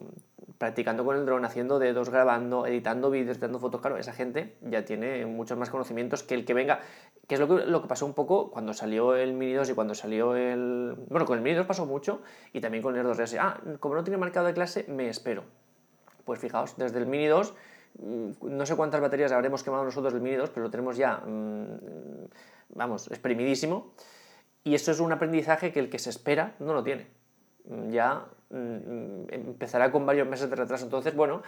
practicando 0.60 1.06
con 1.06 1.16
el 1.16 1.26
dron, 1.26 1.46
haciendo 1.46 1.80
dedos, 1.80 2.10
grabando, 2.10 2.68
editando 2.68 3.10
vídeos, 3.10 3.38
editando 3.38 3.60
fotos, 3.60 3.80
claro, 3.80 3.98
esa 3.98 4.12
gente 4.12 4.58
ya 4.62 4.84
tiene 4.84 5.26
muchos 5.26 5.58
más 5.58 5.70
conocimientos 5.70 6.22
que 6.22 6.36
el 6.36 6.44
que 6.44 6.54
venga, 6.54 6.82
que 7.28 7.36
es 7.36 7.40
lo 7.40 7.48
que, 7.48 7.66
lo 7.66 7.82
que 7.82 7.88
pasó 7.88 8.06
un 8.06 8.14
poco 8.14 8.52
cuando 8.52 8.74
salió 8.74 9.16
el 9.16 9.34
Mini 9.34 9.54
2 9.54 9.70
y 9.70 9.74
cuando 9.74 9.96
salió 9.96 10.36
el... 10.36 10.96
Bueno, 11.08 11.26
con 11.26 11.38
el 11.38 11.44
Mini 11.44 11.56
2 11.56 11.66
pasó 11.66 11.86
mucho 11.86 12.22
y 12.52 12.60
también 12.60 12.84
con 12.84 12.98
el 12.98 13.06
2S. 13.06 13.38
Ah, 13.40 13.62
como 13.80 13.96
no 13.96 14.04
tiene 14.04 14.18
marcado 14.18 14.48
de 14.48 14.54
clase, 14.54 14.86
me 14.90 15.08
espero. 15.08 15.46
Pues 16.26 16.40
fijaos, 16.40 16.76
desde 16.76 17.00
el 17.00 17.06
Mini 17.06 17.28
2 17.28 17.54
mm, 18.00 18.32
no 18.42 18.66
sé 18.66 18.76
cuántas 18.76 19.00
baterías 19.00 19.32
habremos 19.32 19.64
quemado 19.64 19.86
nosotros 19.86 20.12
del 20.12 20.22
Mini 20.22 20.36
2, 20.36 20.50
pero 20.50 20.66
lo 20.66 20.70
tenemos 20.70 20.98
ya, 20.98 21.22
mm, 21.26 22.76
vamos, 22.76 23.08
exprimidísimo. 23.08 23.94
Y 24.70 24.76
eso 24.76 24.92
es 24.92 25.00
un 25.00 25.12
aprendizaje 25.12 25.72
que 25.72 25.80
el 25.80 25.90
que 25.90 25.98
se 25.98 26.12
espera 26.12 26.54
no 26.60 26.74
lo 26.74 26.84
tiene. 26.84 27.08
Mm, 27.64 27.90
ya 27.90 28.28
empezará 28.52 29.92
con 29.92 30.06
varios 30.06 30.28
meses 30.28 30.48
de 30.48 30.56
retraso. 30.56 30.86
Entonces, 30.86 31.16
bueno, 31.16 31.42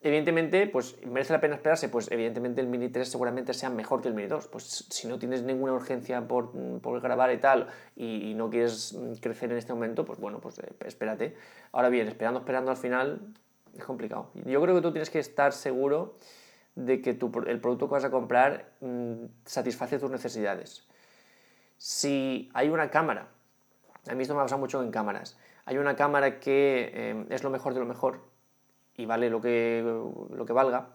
evidentemente, 0.00 0.66
pues 0.66 0.96
merece 1.04 1.34
la 1.34 1.42
pena 1.42 1.56
esperarse, 1.56 1.90
pues 1.90 2.10
evidentemente 2.10 2.62
el 2.62 2.66
Mini 2.68 2.88
3 2.88 3.06
seguramente 3.06 3.52
sea 3.52 3.68
mejor 3.68 4.00
que 4.00 4.08
el 4.08 4.14
Mini 4.14 4.28
2. 4.28 4.48
Pues 4.48 4.86
si 4.88 5.06
no 5.06 5.18
tienes 5.18 5.42
ninguna 5.42 5.74
urgencia 5.74 6.26
por, 6.26 6.52
por 6.80 7.02
grabar 7.02 7.30
y 7.32 7.36
tal, 7.36 7.68
y, 7.96 8.32
no 8.34 8.48
quieres 8.48 8.96
crecer 9.20 9.52
en 9.52 9.58
este 9.58 9.74
momento, 9.74 10.06
pues 10.06 10.18
bueno, 10.18 10.40
pues 10.40 10.58
eh, 10.60 10.72
espérate. 10.86 11.36
Ahora 11.70 11.90
bien, 11.90 12.08
esperando, 12.08 12.40
esperando 12.40 12.70
al 12.70 12.78
final, 12.78 13.20
es 13.76 13.84
complicado. 13.84 14.30
Yo 14.46 14.62
creo 14.62 14.74
que 14.74 14.80
tú 14.80 14.90
tienes 14.90 15.10
que 15.10 15.18
estar 15.18 15.52
seguro 15.52 16.16
de 16.76 17.02
que 17.02 17.12
tu, 17.12 17.30
el 17.46 17.60
producto 17.60 17.88
que 17.88 17.92
vas 17.92 18.04
a 18.04 18.10
comprar 18.10 18.72
mm, 18.80 19.26
satisface 19.44 19.98
tus 19.98 20.10
necesidades. 20.10 20.88
Si 21.76 22.50
hay 22.54 22.68
una 22.68 22.90
cámara, 22.90 23.28
a 24.08 24.14
mí 24.14 24.22
esto 24.22 24.34
me 24.34 24.40
ha 24.40 24.44
pasado 24.44 24.60
mucho 24.60 24.82
en 24.82 24.90
cámaras, 24.90 25.36
hay 25.66 25.78
una 25.78 25.96
cámara 25.96 26.40
que 26.40 26.90
eh, 26.94 27.26
es 27.30 27.42
lo 27.42 27.50
mejor 27.50 27.74
de 27.74 27.80
lo 27.80 27.86
mejor 27.86 28.20
y 28.96 29.06
vale 29.06 29.30
lo 29.30 29.40
que, 29.40 29.82
lo 29.82 30.44
que 30.44 30.52
valga, 30.52 30.90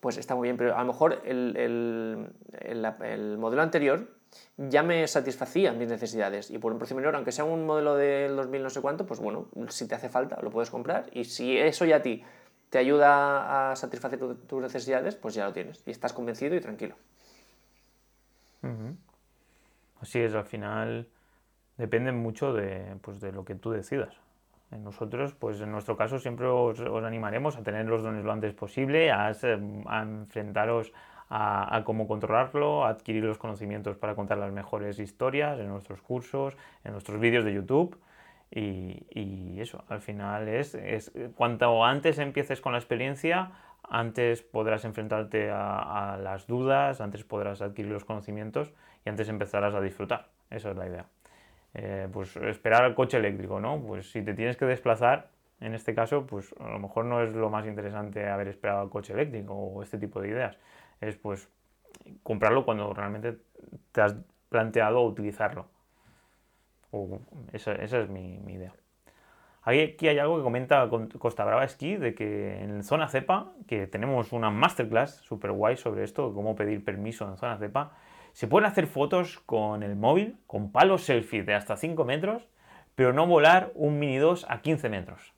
pues 0.00 0.16
está 0.16 0.34
muy 0.34 0.46
bien, 0.46 0.56
pero 0.56 0.76
a 0.76 0.80
lo 0.80 0.86
mejor 0.86 1.22
el, 1.24 1.56
el, 1.56 2.94
el, 3.00 3.38
modelo 3.38 3.62
anterior 3.62 4.08
ya 4.56 4.82
me 4.82 5.06
satisfacía 5.08 5.72
mis 5.72 5.88
necesidades 5.88 6.50
y 6.50 6.58
por 6.58 6.72
un 6.72 6.78
precio 6.78 6.94
menor, 6.94 7.16
aunque 7.16 7.32
sea 7.32 7.44
un 7.44 7.64
modelo 7.64 7.96
del 7.96 8.36
2000 8.36 8.62
no 8.62 8.70
sé 8.70 8.80
cuánto, 8.80 9.06
pues 9.06 9.20
bueno, 9.20 9.48
si 9.68 9.88
te 9.88 9.94
hace 9.94 10.08
falta 10.08 10.38
lo 10.42 10.50
puedes 10.50 10.70
comprar 10.70 11.06
y 11.12 11.24
si 11.24 11.56
eso 11.56 11.84
ya 11.84 11.96
a 11.96 12.02
ti 12.02 12.22
te 12.70 12.78
ayuda 12.78 13.70
a 13.70 13.76
satisfacer 13.76 14.18
tus 14.18 14.62
necesidades, 14.62 15.16
pues 15.16 15.34
ya 15.34 15.46
lo 15.46 15.52
tienes 15.52 15.82
y 15.86 15.90
estás 15.90 16.12
convencido 16.12 16.54
y 16.54 16.60
tranquilo. 16.60 16.96
Así 20.00 20.20
es, 20.20 20.34
al 20.34 20.44
final 20.44 21.08
depende 21.76 22.12
mucho 22.12 22.52
de, 22.52 22.96
pues, 23.02 23.20
de 23.20 23.32
lo 23.32 23.44
que 23.44 23.54
tú 23.54 23.70
decidas. 23.70 24.14
Nosotros, 24.70 25.32
pues 25.32 25.60
en 25.62 25.72
nuestro 25.72 25.96
caso, 25.96 26.18
siempre 26.18 26.46
os, 26.46 26.78
animaremos 26.80 27.56
a 27.56 27.62
tener 27.62 27.86
los 27.86 28.02
dones 28.02 28.24
lo 28.24 28.32
antes 28.32 28.52
posible, 28.52 29.10
a, 29.10 29.30
enfrentaros 29.30 30.92
a, 31.30 31.82
cómo 31.84 32.06
controlarlo, 32.06 32.84
a 32.84 32.90
adquirir 32.90 33.24
los 33.24 33.38
conocimientos 33.38 33.96
para 33.96 34.14
contar 34.14 34.36
las 34.36 34.52
mejores 34.52 34.98
historias 34.98 35.58
en 35.58 35.68
nuestros 35.68 36.02
cursos, 36.02 36.54
en 36.84 36.92
nuestros 36.92 37.18
vídeos 37.18 37.44
de 37.44 37.54
YouTube. 37.54 37.98
Y, 38.50 39.58
eso, 39.58 39.84
al 39.88 40.00
final 40.00 40.48
es, 40.48 40.74
es, 40.74 41.12
cuanto 41.34 41.84
antes 41.84 42.18
empieces 42.18 42.60
con 42.60 42.72
la 42.72 42.78
experiencia, 42.78 43.52
antes 43.82 44.42
podrás 44.42 44.84
enfrentarte 44.84 45.50
a, 45.50 46.12
a 46.12 46.16
las 46.18 46.46
dudas, 46.46 47.00
antes 47.00 47.24
podrás 47.24 47.62
adquirir 47.62 47.90
los 47.90 48.04
conocimientos 48.04 48.72
y 49.08 49.10
antes 49.10 49.30
empezarás 49.30 49.74
a 49.74 49.80
disfrutar. 49.80 50.28
Esa 50.50 50.70
es 50.70 50.76
la 50.76 50.86
idea. 50.86 51.06
Eh, 51.72 52.08
pues 52.12 52.36
esperar 52.36 52.84
al 52.84 52.94
coche 52.94 53.16
eléctrico, 53.16 53.58
¿no? 53.58 53.80
Pues 53.80 54.10
si 54.10 54.20
te 54.20 54.34
tienes 54.34 54.58
que 54.58 54.66
desplazar, 54.66 55.30
en 55.60 55.74
este 55.74 55.94
caso, 55.94 56.26
pues 56.26 56.54
a 56.60 56.68
lo 56.68 56.78
mejor 56.78 57.06
no 57.06 57.22
es 57.22 57.34
lo 57.34 57.48
más 57.48 57.66
interesante 57.66 58.28
haber 58.28 58.48
esperado 58.48 58.82
al 58.82 58.90
coche 58.90 59.14
eléctrico 59.14 59.54
o 59.54 59.82
este 59.82 59.96
tipo 59.96 60.20
de 60.20 60.28
ideas. 60.28 60.58
Es 61.00 61.16
pues 61.16 61.48
comprarlo 62.22 62.66
cuando 62.66 62.92
realmente 62.92 63.38
te 63.92 64.02
has 64.02 64.14
planteado 64.50 65.00
utilizarlo. 65.00 65.68
esa, 67.52 67.72
es 67.72 68.10
mi, 68.10 68.36
idea. 68.52 68.74
Aquí 69.62 70.06
hay 70.06 70.18
algo 70.18 70.36
que 70.36 70.42
comenta 70.42 70.86
Costa 71.18 71.46
Brava 71.46 71.66
Ski 71.66 71.96
de 71.96 72.14
que 72.14 72.62
en 72.62 72.82
Zona 72.82 73.08
Cepa, 73.08 73.52
que 73.66 73.86
tenemos 73.86 74.32
una 74.32 74.50
masterclass 74.50 75.16
super 75.16 75.52
guay 75.52 75.78
sobre 75.78 76.04
esto, 76.04 76.34
cómo 76.34 76.54
pedir 76.54 76.84
permiso 76.84 77.26
en 77.26 77.38
Zona 77.38 77.56
Cepa, 77.56 77.92
se 78.38 78.46
pueden 78.46 78.70
hacer 78.70 78.86
fotos 78.86 79.40
con 79.46 79.82
el 79.82 79.96
móvil, 79.96 80.36
con 80.46 80.70
palos 80.70 81.02
selfie 81.02 81.42
de 81.42 81.54
hasta 81.54 81.76
5 81.76 82.04
metros, 82.04 82.46
pero 82.94 83.12
no 83.12 83.26
volar 83.26 83.72
un 83.74 83.98
Mini 83.98 84.18
2 84.18 84.46
a 84.48 84.60
15 84.60 84.88
metros. 84.88 85.34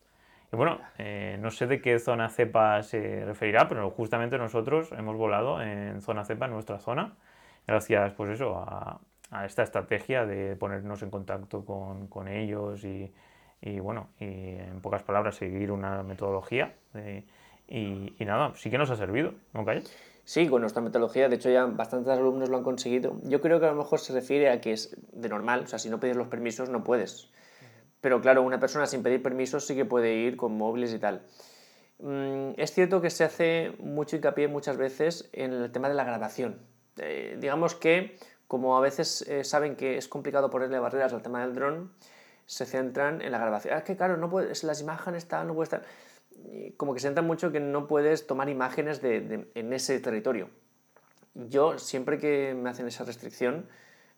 Y 0.53 0.57
bueno, 0.57 0.79
eh, 0.99 1.39
no 1.41 1.51
sé 1.51 1.67
de 1.67 1.81
qué 1.81 1.99
zona 1.99 2.29
cepa 2.29 2.83
se 2.83 3.25
referirá, 3.25 3.71
pero 3.71 3.89
justamente 3.91 4.37
nosotros 4.37 4.93
hemos 4.93 5.17
volado 5.17 5.63
en 5.63 6.03
zona 6.03 6.27
cepa, 6.27 6.45
en 6.45 6.53
nuestra 6.53 6.79
zona, 6.79 7.15
gracias 7.67 8.13
pues 8.13 8.33
eso, 8.33 8.59
a, 8.59 9.01
esta 9.47 9.63
estrategia 9.63 10.27
de 10.27 10.55
ponernos 10.57 11.03
en 11.03 11.09
contacto 11.09 11.65
con, 11.65 12.29
ellos 12.29 12.85
y, 12.85 13.11
bueno, 13.81 14.09
y 14.19 14.59
en 14.59 14.83
pocas 14.83 15.03
palabras 15.05 15.37
seguir 15.37 15.73
una 15.73 16.03
metodología. 16.03 16.75
y, 17.67 18.13
nada, 18.27 18.53
sí 18.57 18.69
que 18.69 18.77
nos 18.77 18.91
ha 18.91 18.97
servido, 18.97 19.33
¿no, 19.55 19.65
Calle? 19.65 19.85
Sí, 20.31 20.47
con 20.47 20.61
nuestra 20.61 20.81
metodología, 20.81 21.29
de 21.29 21.35
hecho 21.35 21.51
ya 21.51 21.65
bastantes 21.65 22.13
alumnos 22.13 22.51
lo 22.51 22.57
han 22.57 22.63
conseguido. 22.63 23.19
Yo 23.25 23.41
creo 23.41 23.59
que 23.59 23.67
a 23.67 23.73
lo 23.73 23.75
mejor 23.75 23.99
se 23.99 24.13
refiere 24.13 24.49
a 24.49 24.61
que 24.61 24.71
es 24.71 24.97
de 25.11 25.29
normal, 25.29 25.63
o 25.65 25.67
sea, 25.67 25.81
si 25.81 25.91
no 25.91 25.99
pides 25.99 26.15
los 26.15 26.29
permisos 26.29 26.69
no 26.69 26.85
puedes. 26.85 27.31
Pero 28.01 28.21
claro, 28.21 28.43
una 28.43 28.61
persona 28.61 28.87
sin 28.87 29.03
pedir 29.03 29.25
permisos 29.25 29.67
sí 29.67 29.75
que 29.75 29.85
puede 29.85 30.15
ir 30.15 30.37
con 30.37 30.57
móviles 30.57 30.95
y 30.95 31.01
tal. 31.01 31.23
Mm, 31.99 32.51
es 32.59 32.71
cierto 32.71 33.01
que 33.01 33.11
se 33.11 33.25
hace 33.25 33.73
mucho 33.81 34.15
hincapié 34.15 34.47
muchas 34.47 34.77
veces 34.77 35.29
en 35.33 35.53
el 35.53 35.73
tema 35.73 35.89
de 35.89 35.95
la 35.95 36.05
grabación. 36.05 36.61
Eh, 36.99 37.37
digamos 37.41 37.75
que, 37.75 38.17
como 38.47 38.79
a 38.79 38.81
veces 38.81 39.23
eh, 39.23 39.43
saben 39.43 39.75
que 39.75 39.97
es 39.97 40.07
complicado 40.07 40.49
ponerle 40.49 40.79
barreras 40.79 41.13
al 41.13 41.23
tema 41.23 41.41
del 41.41 41.57
dron, 41.57 41.91
se 42.47 42.67
centran 42.67 43.21
en 43.21 43.33
la 43.33 43.39
grabación. 43.39 43.75
Ah, 43.75 43.79
es 43.79 43.85
que 43.85 43.97
claro, 43.97 44.17
no 44.17 44.31
puedes, 44.31 44.63
las 44.63 44.81
imágenes 44.81 45.25
están, 45.25 45.49
no 45.49 45.55
puede 45.55 45.65
estar 45.65 45.83
como 46.77 46.95
que 46.95 47.01
se 47.01 47.09
entra 47.09 47.23
mucho 47.23 47.53
que 47.53 47.61
no 47.61 47.87
puedes 47.87 48.27
tomar 48.27 48.49
imágenes 48.49 49.01
de, 49.03 49.51
en 49.55 49.73
ese 49.73 49.99
territorio. 50.01 50.51
Yo, 51.35 51.79
siempre 51.79 52.19
que 52.19 52.55
me 52.55 52.71
hacen 52.71 52.87
esa 52.87 53.05
restricción, 53.05 53.67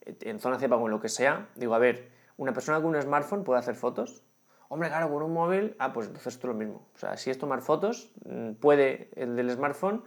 en 0.05 0.41
zona 0.41 0.59
cepa 0.59 0.77
o 0.77 0.87
en 0.87 0.91
lo 0.91 1.01
que 1.01 1.09
sea, 1.09 1.49
digo, 1.55 1.75
a 1.75 1.79
ver, 1.79 2.11
una 2.37 2.53
persona 2.53 2.81
con 2.81 2.95
un 2.95 3.01
smartphone 3.01 3.45
puede 3.45 3.61
hacer 3.61 3.75
fotos. 3.75 4.23
Hombre, 4.69 4.89
claro, 4.89 5.11
con 5.11 5.23
un 5.23 5.33
móvil, 5.33 5.77
ah, 5.79 5.93
pues 5.93 6.07
entonces 6.07 6.37
es 6.37 6.45
lo 6.45 6.55
mismo. 6.55 6.89
O 6.95 6.99
sea, 6.99 7.17
si 7.17 7.31
es 7.31 7.39
tomar 7.39 7.61
fotos, 7.61 8.11
mm, 8.25 8.53
puede 8.53 9.11
el 9.17 9.37
del 9.37 9.51
smartphone 9.51 10.03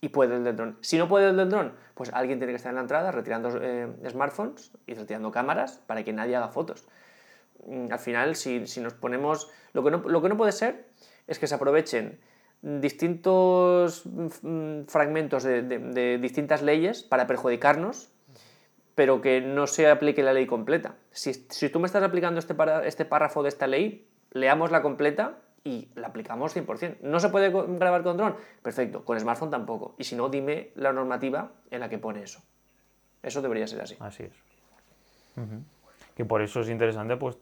y 0.00 0.08
puede 0.08 0.36
el 0.36 0.44
del 0.44 0.56
dron. 0.56 0.78
Si 0.80 0.98
no 0.98 1.08
puede 1.08 1.30
el 1.30 1.36
del 1.36 1.48
dron, 1.48 1.74
pues 1.94 2.12
alguien 2.12 2.38
tiene 2.38 2.52
que 2.52 2.56
estar 2.56 2.70
en 2.70 2.76
la 2.76 2.82
entrada 2.82 3.12
retirando 3.12 3.50
eh, 3.62 3.88
smartphones 4.10 4.72
y 4.86 4.94
retirando 4.94 5.30
cámaras 5.30 5.78
para 5.86 6.02
que 6.02 6.12
nadie 6.12 6.34
haga 6.34 6.48
fotos. 6.48 6.88
Mm, 7.64 7.92
al 7.92 7.98
final, 8.00 8.34
si, 8.34 8.66
si 8.66 8.80
nos 8.80 8.94
ponemos... 8.94 9.50
Lo 9.72 9.84
que, 9.84 9.92
no, 9.92 9.98
lo 9.98 10.20
que 10.20 10.28
no 10.28 10.36
puede 10.36 10.52
ser 10.52 10.91
es 11.26 11.38
que 11.38 11.46
se 11.46 11.54
aprovechen 11.54 12.18
distintos 12.62 14.04
mm, 14.06 14.84
fragmentos 14.86 15.42
de, 15.42 16.18
distintas 16.20 16.62
leyes 16.62 17.02
para 17.02 17.26
perjudicarnos, 17.26 18.10
pero 18.94 19.20
que 19.20 19.40
no 19.40 19.66
se 19.66 19.88
aplique 19.88 20.22
la 20.22 20.32
ley 20.32 20.46
completa. 20.46 20.94
Si, 21.10 21.32
tú 21.70 21.80
me 21.80 21.86
estás 21.86 22.02
aplicando 22.02 22.38
este, 22.38 22.54
este 22.84 23.04
párrafo 23.04 23.42
de 23.42 23.48
esta 23.48 23.66
ley, 23.66 24.06
leamos 24.30 24.70
la 24.70 24.82
completa 24.82 25.38
y 25.64 25.88
la 25.94 26.08
aplicamos 26.08 26.56
100%. 26.56 26.98
¿No 27.02 27.20
se 27.20 27.28
puede 27.28 27.50
grabar 27.50 28.02
con 28.02 28.16
dron? 28.16 28.36
Perfecto, 28.62 29.04
con 29.04 29.18
smartphone 29.18 29.50
tampoco. 29.50 29.94
Y 29.98 30.04
si 30.04 30.14
no, 30.14 30.28
dime 30.28 30.70
la 30.74 30.92
normativa 30.92 31.52
en 31.70 31.80
la 31.80 31.88
que 31.88 31.98
pone 31.98 32.22
eso. 32.22 32.42
Eso 33.22 33.40
debería 33.42 33.66
ser 33.66 33.80
así. 33.80 33.96
Así 34.00 34.24
es 34.24 34.32
que 36.14 36.24
por 36.24 36.42
eso 36.42 36.60
es 36.60 36.68
interesante 36.68 37.16
pues 37.16 37.38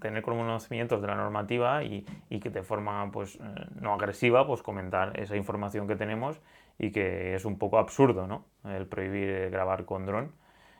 tener 0.00 0.22
conocimientos 0.22 1.00
de 1.00 1.06
la 1.06 1.14
normativa 1.14 1.84
y, 1.84 2.04
y 2.28 2.40
que 2.40 2.50
de 2.50 2.62
forma 2.62 3.10
pues 3.12 3.36
eh, 3.36 3.40
no 3.80 3.94
agresiva 3.94 4.46
pues 4.46 4.62
comentar 4.62 5.18
esa 5.18 5.36
información 5.36 5.86
que 5.86 5.96
tenemos 5.96 6.40
y 6.78 6.90
que 6.90 7.34
es 7.34 7.44
un 7.44 7.58
poco 7.58 7.78
absurdo 7.78 8.26
¿no? 8.26 8.44
el 8.64 8.86
prohibir 8.86 9.50
grabar 9.50 9.84
con 9.84 10.06
dron 10.06 10.32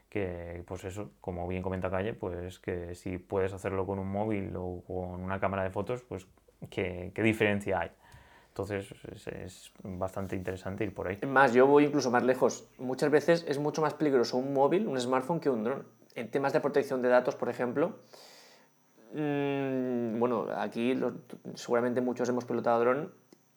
que 0.08 0.64
pues 0.66 0.84
eso 0.84 1.10
como 1.20 1.46
bien 1.46 1.62
comenta 1.62 1.90
Calle 1.90 2.14
pues 2.14 2.58
que 2.58 2.94
si 2.94 3.18
puedes 3.18 3.52
hacerlo 3.52 3.86
con 3.86 3.98
un 3.98 4.10
móvil 4.10 4.52
o 4.56 4.82
con 4.86 5.22
una 5.22 5.38
cámara 5.38 5.62
de 5.62 5.70
fotos 5.70 6.02
pues 6.02 6.26
qué, 6.68 7.12
qué 7.14 7.22
diferencia 7.22 7.80
hay 7.80 7.90
entonces 8.48 8.92
es, 9.12 9.26
es, 9.28 9.72
bastante 9.84 10.34
interesante 10.34 10.82
ir 10.82 10.92
por 10.92 11.06
ahí. 11.06 11.20
Más, 11.24 11.54
yo 11.54 11.68
voy 11.68 11.84
incluso 11.84 12.10
más 12.10 12.24
lejos. 12.24 12.68
Muchas 12.78 13.08
veces 13.08 13.44
es 13.48 13.60
mucho 13.60 13.80
más 13.80 13.94
peligroso 13.94 14.36
un 14.38 14.52
móvil, 14.52 14.88
un 14.88 15.00
smartphone, 15.00 15.38
que 15.38 15.48
un 15.48 15.62
dron 15.62 15.86
en 16.14 16.30
temas 16.30 16.52
de 16.52 16.60
protección 16.60 17.02
de 17.02 17.08
datos, 17.08 17.36
por 17.36 17.48
ejemplo, 17.48 17.98
mm, 19.14 20.18
bueno, 20.18 20.46
aquí 20.56 20.98
seguramente 21.54 22.00
muchos 22.00 22.28
hemos 22.28 22.44
pilotado 22.44 22.80
dron, 22.80 23.12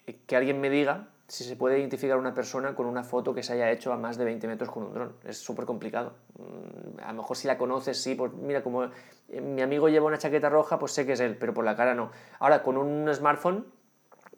eh, 0.07 0.19
que 0.25 0.35
alguien 0.35 0.59
me 0.61 0.69
diga 0.69 1.07
si 1.27 1.43
se 1.43 1.55
puede 1.55 1.79
identificar 1.79 2.17
una 2.17 2.33
persona 2.33 2.75
con 2.75 2.85
una 2.85 3.03
foto 3.03 3.33
que 3.33 3.43
se 3.43 3.53
haya 3.53 3.71
hecho 3.71 3.91
a 3.93 3.97
más 3.97 4.17
de 4.17 4.25
20 4.25 4.47
metros 4.47 4.69
con 4.69 4.83
un 4.83 4.93
dron. 4.93 5.13
Es 5.23 5.37
súper 5.37 5.65
complicado. 5.65 6.13
Mm, 6.37 6.99
a 7.01 7.07
lo 7.07 7.21
mejor 7.21 7.37
si 7.37 7.47
la 7.47 7.57
conoces, 7.57 8.01
sí, 8.01 8.15
pues 8.15 8.33
mira, 8.33 8.61
como 8.61 8.83
eh, 8.83 9.41
mi 9.41 9.61
amigo 9.61 9.89
lleva 9.89 10.05
una 10.05 10.17
chaqueta 10.17 10.49
roja, 10.49 10.77
pues 10.77 10.91
sé 10.91 11.05
que 11.05 11.13
es 11.13 11.19
él, 11.19 11.37
pero 11.39 11.53
por 11.53 11.65
la 11.65 11.75
cara 11.75 11.95
no. 11.95 12.11
Ahora, 12.39 12.61
con 12.61 12.77
un 12.77 13.11
smartphone, 13.13 13.65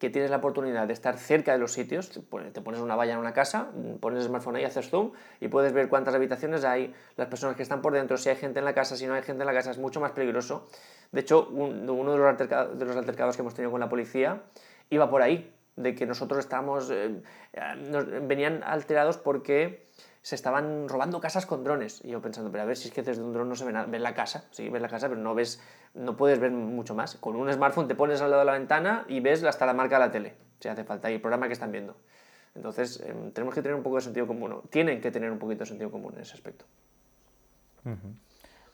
que 0.05 0.11
tienes 0.11 0.29
la 0.29 0.37
oportunidad 0.37 0.85
de 0.85 0.93
estar 0.93 1.17
cerca 1.17 1.51
de 1.53 1.57
los 1.57 1.73
sitios, 1.73 2.11
te 2.11 2.61
pones 2.61 2.79
una 2.79 2.95
valla 2.95 3.13
en 3.13 3.19
una 3.19 3.33
casa, 3.33 3.71
pones 3.99 4.19
el 4.19 4.27
smartphone 4.27 4.57
ahí, 4.57 4.63
haces 4.63 4.87
zoom 4.87 5.13
y 5.41 5.47
puedes 5.47 5.73
ver 5.73 5.89
cuántas 5.89 6.13
habitaciones 6.13 6.63
hay, 6.63 6.93
las 7.17 7.27
personas 7.27 7.55
que 7.55 7.63
están 7.63 7.81
por 7.81 7.91
dentro, 7.91 8.15
si 8.15 8.29
hay 8.29 8.35
gente 8.35 8.59
en 8.59 8.65
la 8.65 8.75
casa, 8.75 8.97
si 8.97 9.07
no 9.07 9.15
hay 9.15 9.23
gente 9.23 9.41
en 9.41 9.47
la 9.47 9.53
casa, 9.53 9.71
es 9.71 9.79
mucho 9.79 9.99
más 9.99 10.11
peligroso. 10.11 10.67
De 11.11 11.21
hecho, 11.21 11.47
uno 11.49 12.11
de 12.11 12.17
los, 12.19 12.27
altercados, 12.27 12.77
de 12.77 12.85
los 12.85 12.95
altercados 12.95 13.35
que 13.35 13.41
hemos 13.41 13.55
tenido 13.55 13.71
con 13.71 13.79
la 13.79 13.89
policía 13.89 14.43
iba 14.91 15.09
por 15.09 15.23
ahí, 15.23 15.51
de 15.75 15.95
que 15.95 16.05
nosotros 16.05 16.37
estábamos, 16.37 16.91
eh, 16.91 17.19
venían 18.21 18.61
alterados 18.63 19.17
porque 19.17 19.87
se 20.25 20.33
estaban 20.33 20.89
robando 20.89 21.21
casas 21.21 21.45
con 21.45 21.63
drones. 21.63 22.03
Y 22.03 22.09
yo 22.09 22.19
pensando, 22.19 22.49
pero 22.49 22.63
a 22.63 22.65
ver 22.65 22.75
si 22.77 22.87
es 22.87 22.93
que 22.95 23.03
desde 23.03 23.21
un 23.21 23.31
dron 23.31 23.47
no 23.47 23.55
se 23.55 23.63
ve 23.63 23.71
nada. 23.71 23.85
Ves 23.85 24.01
la 24.01 24.15
casa, 24.15 24.45
sí, 24.49 24.69
ves 24.69 24.81
la 24.81 24.87
casa, 24.87 25.07
pero 25.07 25.21
no 25.21 25.35
ves, 25.35 25.61
no 25.93 26.17
puedes 26.17 26.39
ver 26.39 26.49
mucho 26.49 26.95
más. 26.95 27.13
Con 27.17 27.35
un 27.35 27.53
smartphone 27.53 27.87
te 27.87 27.93
pones 27.93 28.21
al 28.21 28.31
lado 28.31 28.39
de 28.39 28.47
la 28.47 28.53
ventana 28.53 29.05
y 29.07 29.19
ves 29.19 29.43
hasta 29.43 29.67
la 29.67 29.75
marca 29.75 29.99
de 29.99 30.05
la 30.07 30.11
tele, 30.11 30.33
si 30.59 30.67
hace 30.67 30.83
falta, 30.83 31.11
y 31.11 31.13
el 31.13 31.21
programa 31.21 31.45
que 31.45 31.53
están 31.53 31.71
viendo. 31.71 31.95
Entonces, 32.55 33.03
em, 33.05 33.33
tenemos 33.33 33.53
que 33.53 33.61
tener 33.61 33.75
un 33.75 33.83
poco 33.83 33.97
de 33.97 34.01
sentido 34.01 34.25
común. 34.25 34.63
Tienen 34.71 34.99
que 34.99 35.11
tener 35.11 35.29
un 35.29 35.37
poquito 35.37 35.59
de 35.59 35.67
sentido 35.67 35.91
común 35.91 36.13
en 36.15 36.21
ese 36.21 36.33
aspecto. 36.33 36.65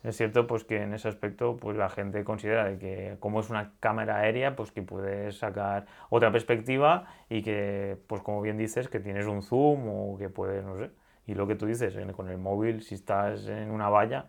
Es 0.03 0.15
cierto 0.15 0.47
pues 0.47 0.63
que 0.63 0.81
en 0.81 0.93
ese 0.93 1.09
aspecto 1.09 1.57
pues 1.57 1.75
la 1.75 1.89
gente 1.89 2.23
considera 2.23 2.79
que 2.79 3.17
como 3.19 3.41
es 3.41 3.49
una 3.49 3.73
cámara 3.81 4.19
aérea 4.19 4.55
pues 4.55 4.71
que 4.71 4.83
puedes 4.83 5.39
sacar 5.39 5.85
otra 6.09 6.31
perspectiva 6.31 7.07
y 7.29 7.43
que 7.43 7.97
pues 8.07 8.21
como 8.21 8.41
bien 8.41 8.57
dices 8.57 8.87
que 8.87 9.01
tienes 9.01 9.25
un 9.25 9.43
zoom 9.43 9.89
o 9.89 10.17
que 10.17 10.29
puedes 10.29 10.63
no 10.63 10.77
sé 10.77 10.91
y 11.27 11.35
lo 11.35 11.47
que 11.47 11.55
tú 11.55 11.65
dices, 11.65 11.95
con 12.15 12.29
el 12.29 12.37
móvil, 12.37 12.81
si 12.81 12.95
estás 12.95 13.47
en 13.47 13.71
una 13.71 13.89
valla, 13.89 14.25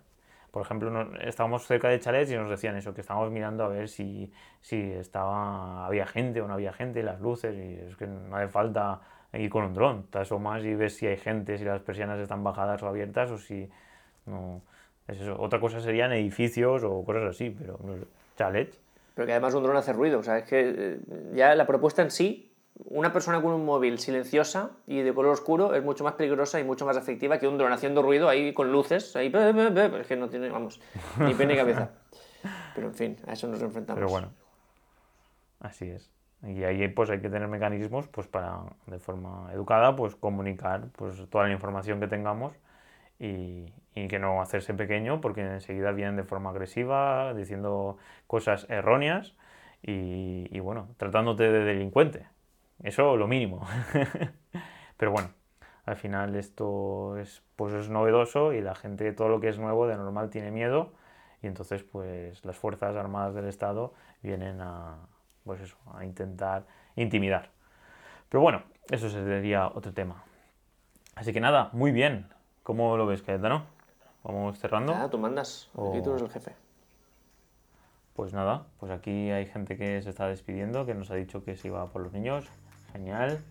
por 0.50 0.62
ejemplo, 0.62 1.16
estábamos 1.22 1.66
cerca 1.66 1.88
de 1.88 1.98
chalets 1.98 2.30
y 2.30 2.36
nos 2.36 2.50
decían 2.50 2.76
eso, 2.76 2.92
que 2.92 3.00
estábamos 3.00 3.30
mirando 3.30 3.64
a 3.64 3.68
ver 3.68 3.88
si, 3.88 4.30
si 4.60 4.78
estaba, 4.92 5.86
había 5.86 6.06
gente 6.06 6.42
o 6.42 6.48
no 6.48 6.54
había 6.54 6.74
gente, 6.74 7.02
las 7.02 7.20
luces, 7.20 7.56
y 7.56 7.88
es 7.88 7.96
que 7.96 8.06
no 8.06 8.36
hace 8.36 8.48
falta 8.48 9.00
ir 9.32 9.48
con 9.48 9.64
un 9.64 9.72
dron, 9.72 10.04
te 10.10 10.18
asomas 10.18 10.62
y 10.62 10.74
ves 10.74 10.96
si 10.96 11.06
hay 11.06 11.16
gente, 11.16 11.56
si 11.56 11.64
las 11.64 11.80
persianas 11.80 12.20
están 12.20 12.44
bajadas 12.44 12.82
o 12.82 12.88
abiertas 12.88 13.30
o 13.30 13.38
si 13.38 13.68
no... 14.26 14.60
Es 15.08 15.20
eso. 15.20 15.36
Otra 15.40 15.58
cosa 15.58 15.80
serían 15.80 16.12
edificios 16.12 16.84
o 16.84 17.04
cosas 17.04 17.24
así, 17.24 17.50
pero 17.50 17.76
no 17.82 17.94
chalets. 18.36 18.78
Pero 19.14 19.26
que 19.26 19.32
además 19.32 19.54
un 19.54 19.64
dron 19.64 19.76
hace 19.76 19.92
ruido, 19.92 20.20
o 20.20 20.22
sea, 20.22 20.38
es 20.38 20.44
que 20.44 20.74
eh, 20.76 20.98
ya 21.34 21.54
la 21.54 21.66
propuesta 21.66 22.02
en 22.02 22.10
sí 22.10 22.51
una 22.76 23.12
persona 23.12 23.40
con 23.40 23.52
un 23.52 23.64
móvil 23.64 23.98
silenciosa 23.98 24.70
y 24.86 25.00
de 25.02 25.14
color 25.14 25.32
oscuro 25.32 25.74
es 25.74 25.82
mucho 25.82 26.04
más 26.04 26.14
peligrosa 26.14 26.58
y 26.60 26.64
mucho 26.64 26.86
más 26.86 26.96
efectiva 26.96 27.38
que 27.38 27.46
un 27.46 27.58
dron 27.58 27.72
haciendo 27.72 28.02
ruido 28.02 28.28
ahí 28.28 28.52
con 28.52 28.72
luces, 28.72 29.14
ahí, 29.16 29.32
es 29.32 30.06
que 30.06 30.16
no 30.16 30.28
tiene, 30.28 30.48
vamos, 30.50 30.80
ni 31.18 31.34
pena 31.34 31.52
ni 31.52 31.58
cabeza. 31.58 31.90
Pero 32.74 32.88
en 32.88 32.94
fin, 32.94 33.16
a 33.26 33.32
eso 33.32 33.46
nos 33.46 33.62
enfrentamos. 33.62 33.98
Pero 33.98 34.10
bueno, 34.10 34.32
así 35.60 35.90
es. 35.90 36.10
Y 36.42 36.64
ahí 36.64 36.88
pues 36.88 37.08
hay 37.10 37.20
que 37.20 37.28
tener 37.28 37.46
mecanismos 37.46 38.08
pues 38.08 38.26
para, 38.26 38.62
de 38.86 38.98
forma 38.98 39.50
educada, 39.52 39.94
pues 39.94 40.16
comunicar 40.16 40.88
pues 40.96 41.28
toda 41.30 41.46
la 41.46 41.52
información 41.52 42.00
que 42.00 42.08
tengamos 42.08 42.52
y, 43.20 43.72
y 43.94 44.08
que 44.08 44.18
no 44.18 44.42
hacerse 44.42 44.74
pequeño 44.74 45.20
porque 45.20 45.42
enseguida 45.42 45.92
vienen 45.92 46.16
de 46.16 46.24
forma 46.24 46.50
agresiva, 46.50 47.32
diciendo 47.34 47.98
cosas 48.26 48.66
erróneas 48.68 49.34
y, 49.82 50.48
y 50.50 50.58
bueno, 50.58 50.88
tratándote 50.96 51.44
de 51.44 51.60
delincuente 51.60 52.26
eso 52.82 53.16
lo 53.16 53.26
mínimo. 53.28 53.66
Pero 54.96 55.12
bueno, 55.12 55.30
al 55.84 55.96
final 55.96 56.34
esto 56.36 57.16
es, 57.16 57.42
pues 57.56 57.74
es 57.74 57.88
novedoso 57.88 58.52
y 58.52 58.60
la 58.60 58.74
gente, 58.74 59.12
todo 59.12 59.28
lo 59.28 59.40
que 59.40 59.48
es 59.48 59.58
nuevo 59.58 59.86
de 59.86 59.96
normal 59.96 60.30
tiene 60.30 60.50
miedo 60.50 60.92
y 61.42 61.46
entonces 61.46 61.82
pues 61.82 62.44
las 62.44 62.56
Fuerzas 62.56 62.94
Armadas 62.96 63.34
del 63.34 63.46
Estado 63.48 63.92
vienen 64.22 64.60
a, 64.60 64.98
pues 65.44 65.60
eso, 65.60 65.76
a 65.92 66.04
intentar 66.04 66.64
intimidar. 66.96 67.50
Pero 68.28 68.40
bueno, 68.40 68.62
eso 68.90 69.08
sería 69.10 69.66
otro 69.66 69.92
tema. 69.92 70.24
Así 71.14 71.32
que 71.32 71.40
nada, 71.40 71.70
muy 71.72 71.92
bien. 71.92 72.28
¿Cómo 72.62 72.96
lo 72.96 73.06
ves, 73.06 73.22
Cayetano? 73.22 73.64
Vamos 74.22 74.58
cerrando. 74.58 74.94
Ah, 74.94 75.08
tú 75.10 75.18
mandas. 75.18 75.68
Aquí 75.74 76.00
tú 76.00 76.10
eres 76.10 76.22
el 76.22 76.30
jefe. 76.30 76.52
Pues 78.14 78.32
nada, 78.32 78.66
pues 78.78 78.92
aquí 78.92 79.30
hay 79.30 79.46
gente 79.46 79.76
que 79.76 80.00
se 80.02 80.10
está 80.10 80.28
despidiendo, 80.28 80.86
que 80.86 80.94
nos 80.94 81.10
ha 81.10 81.14
dicho 81.14 81.44
que 81.44 81.56
se 81.56 81.68
iba 81.68 81.86
por 81.88 82.02
los 82.02 82.12
niños. 82.12 82.48
Genial. 82.92 83.42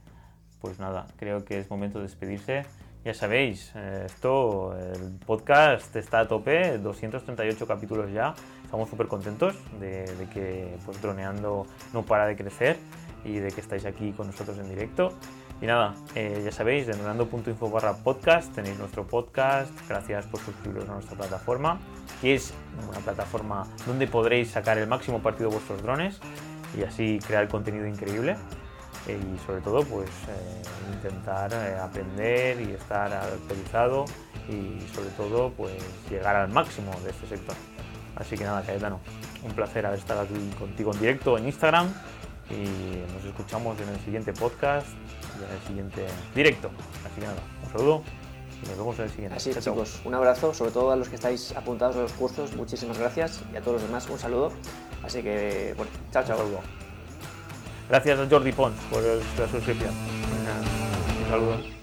Pues 0.62 0.80
nada, 0.80 1.08
creo 1.17 1.43
que 1.43 1.60
es 1.60 1.69
momento 1.69 1.97
de 1.99 2.04
despedirse. 2.04 2.65
Ya 3.04 3.15
sabéis, 3.15 3.71
eh, 3.75 4.04
esto, 4.06 4.77
el 4.77 5.17
podcast 5.25 5.95
está 5.95 6.19
a 6.19 6.27
tope, 6.27 6.77
238 6.77 7.65
capítulos 7.65 8.12
ya. 8.12 8.36
Estamos 8.63 8.89
súper 8.91 9.08
contentos 9.08 9.56
de, 9.80 10.06
que 10.32 10.77
pues, 10.86 11.01
Droneando 11.01 11.65
no 11.93 12.04
para 12.04 12.27
de 12.27 12.36
crecer 12.36 12.77
y 13.25 13.39
de 13.39 13.51
que 13.51 13.60
estáis 13.60 13.86
aquí 13.86 14.12
con 14.12 14.27
nosotros 14.27 14.60
en 14.60 14.69
directo. 14.69 15.13
Y 15.62 15.65
nada, 15.65 15.95
eh, 16.13 16.41
ya 16.45 16.51
sabéis, 16.51 16.88
en 16.89 16.97
droneando.info 16.97 17.71
barra 17.71 17.95
podcast 17.95 18.54
tenéis 18.54 18.77
nuestro 18.77 19.08
podcast. 19.08 19.71
Gracias 19.89 20.27
por 20.27 20.39
suscribiros 20.39 20.88
a 20.88 20.93
nuestra 20.93 21.17
plataforma, 21.17 21.80
que 22.21 22.36
es 22.36 22.54
una 22.88 22.99
plataforma 22.99 23.67
donde 23.88 24.06
podréis 24.06 24.51
sacar 24.51 24.77
el 24.77 24.88
máximo 24.88 25.23
partido 25.23 25.49
de 25.49 25.56
vuestros 25.56 25.82
drones 25.82 26.19
y 26.77 26.84
así 26.84 27.19
crear 27.25 27.47
contenido 27.47 27.88
increíble 27.88 28.38
y 29.08 29.46
sobre 29.46 29.62
todo 29.62 29.84
pues 29.84 30.10
eh, 30.10 30.62
intentar 30.94 31.52
eh, 31.54 31.78
aprender 31.80 32.62
y 32.62 32.74
estar 32.74 33.12
actualizado 33.12 34.06
y 34.48 34.80
sobre 34.94 35.10
todo 35.12 35.52
pues 35.52 35.74
llegar 36.10 36.36
al 36.36 36.50
máximo 36.50 36.92
de 37.04 37.12
este 37.12 37.28
sector. 37.28 37.56
Así 38.16 38.38
que 38.38 38.44
nada, 38.44 38.62
Cayetano, 38.62 39.00
un 39.44 39.52
placer 39.54 39.86
haber 39.86 40.00
estado 40.00 40.22
aquí 40.22 40.52
contigo 40.60 40.94
en 40.94 41.00
directo 41.00 41.38
en 41.38 41.46
Instagram 41.46 41.92
y 42.50 43.14
nos 43.14 43.26
escuchamos 43.26 43.80
en 43.80 43.90
el 43.90 44.00
siguiente 44.02 44.34
podcast 44.34 44.88
y 45.40 45.44
en 45.44 45.52
el 45.52 45.68
siguiente 45.68 46.08
directo. 46.36 46.70
Así 47.06 47.22
que 47.22 47.28
nada, 47.28 47.42
un 47.64 47.72
saludo 47.72 48.04
y 48.64 48.68
nos 48.68 48.78
vemos 48.78 49.00
en 49.00 49.06
el 49.06 49.12
siguiente. 49.12 49.38
Así 49.38 49.50
es, 49.52 49.64
chicos, 49.64 50.02
un 50.06 50.14
abrazo, 50.14 50.54
sobre 50.54 50.72
todo 50.72 50.92
a 50.92 50.96
los 50.96 51.10
que 51.10 51.16
estáis 51.16 51.56
apuntados 51.56 51.96
a 51.96 52.02
los 52.02 52.14
cursos, 52.14 52.56
muchísimas 52.56 52.98
gracias 53.00 53.42
y 53.52 53.58
a 53.58 53.62
todos 53.62 53.82
los 53.82 53.84
demás 53.84 54.08
un 54.10 54.20
saludo. 54.20 54.52
Así 55.04 55.24
que, 55.24 55.74
bueno, 55.78 55.92
chao, 56.12 56.24
chao. 56.24 56.81
Gracias 57.91 58.19
a 58.21 58.25
Jordi 58.25 58.54
Pons 58.54 58.73
por 58.89 59.04
la 59.04 59.47
suscripción. 59.49 59.91
Un 59.91 61.30
saludo. 61.30 61.81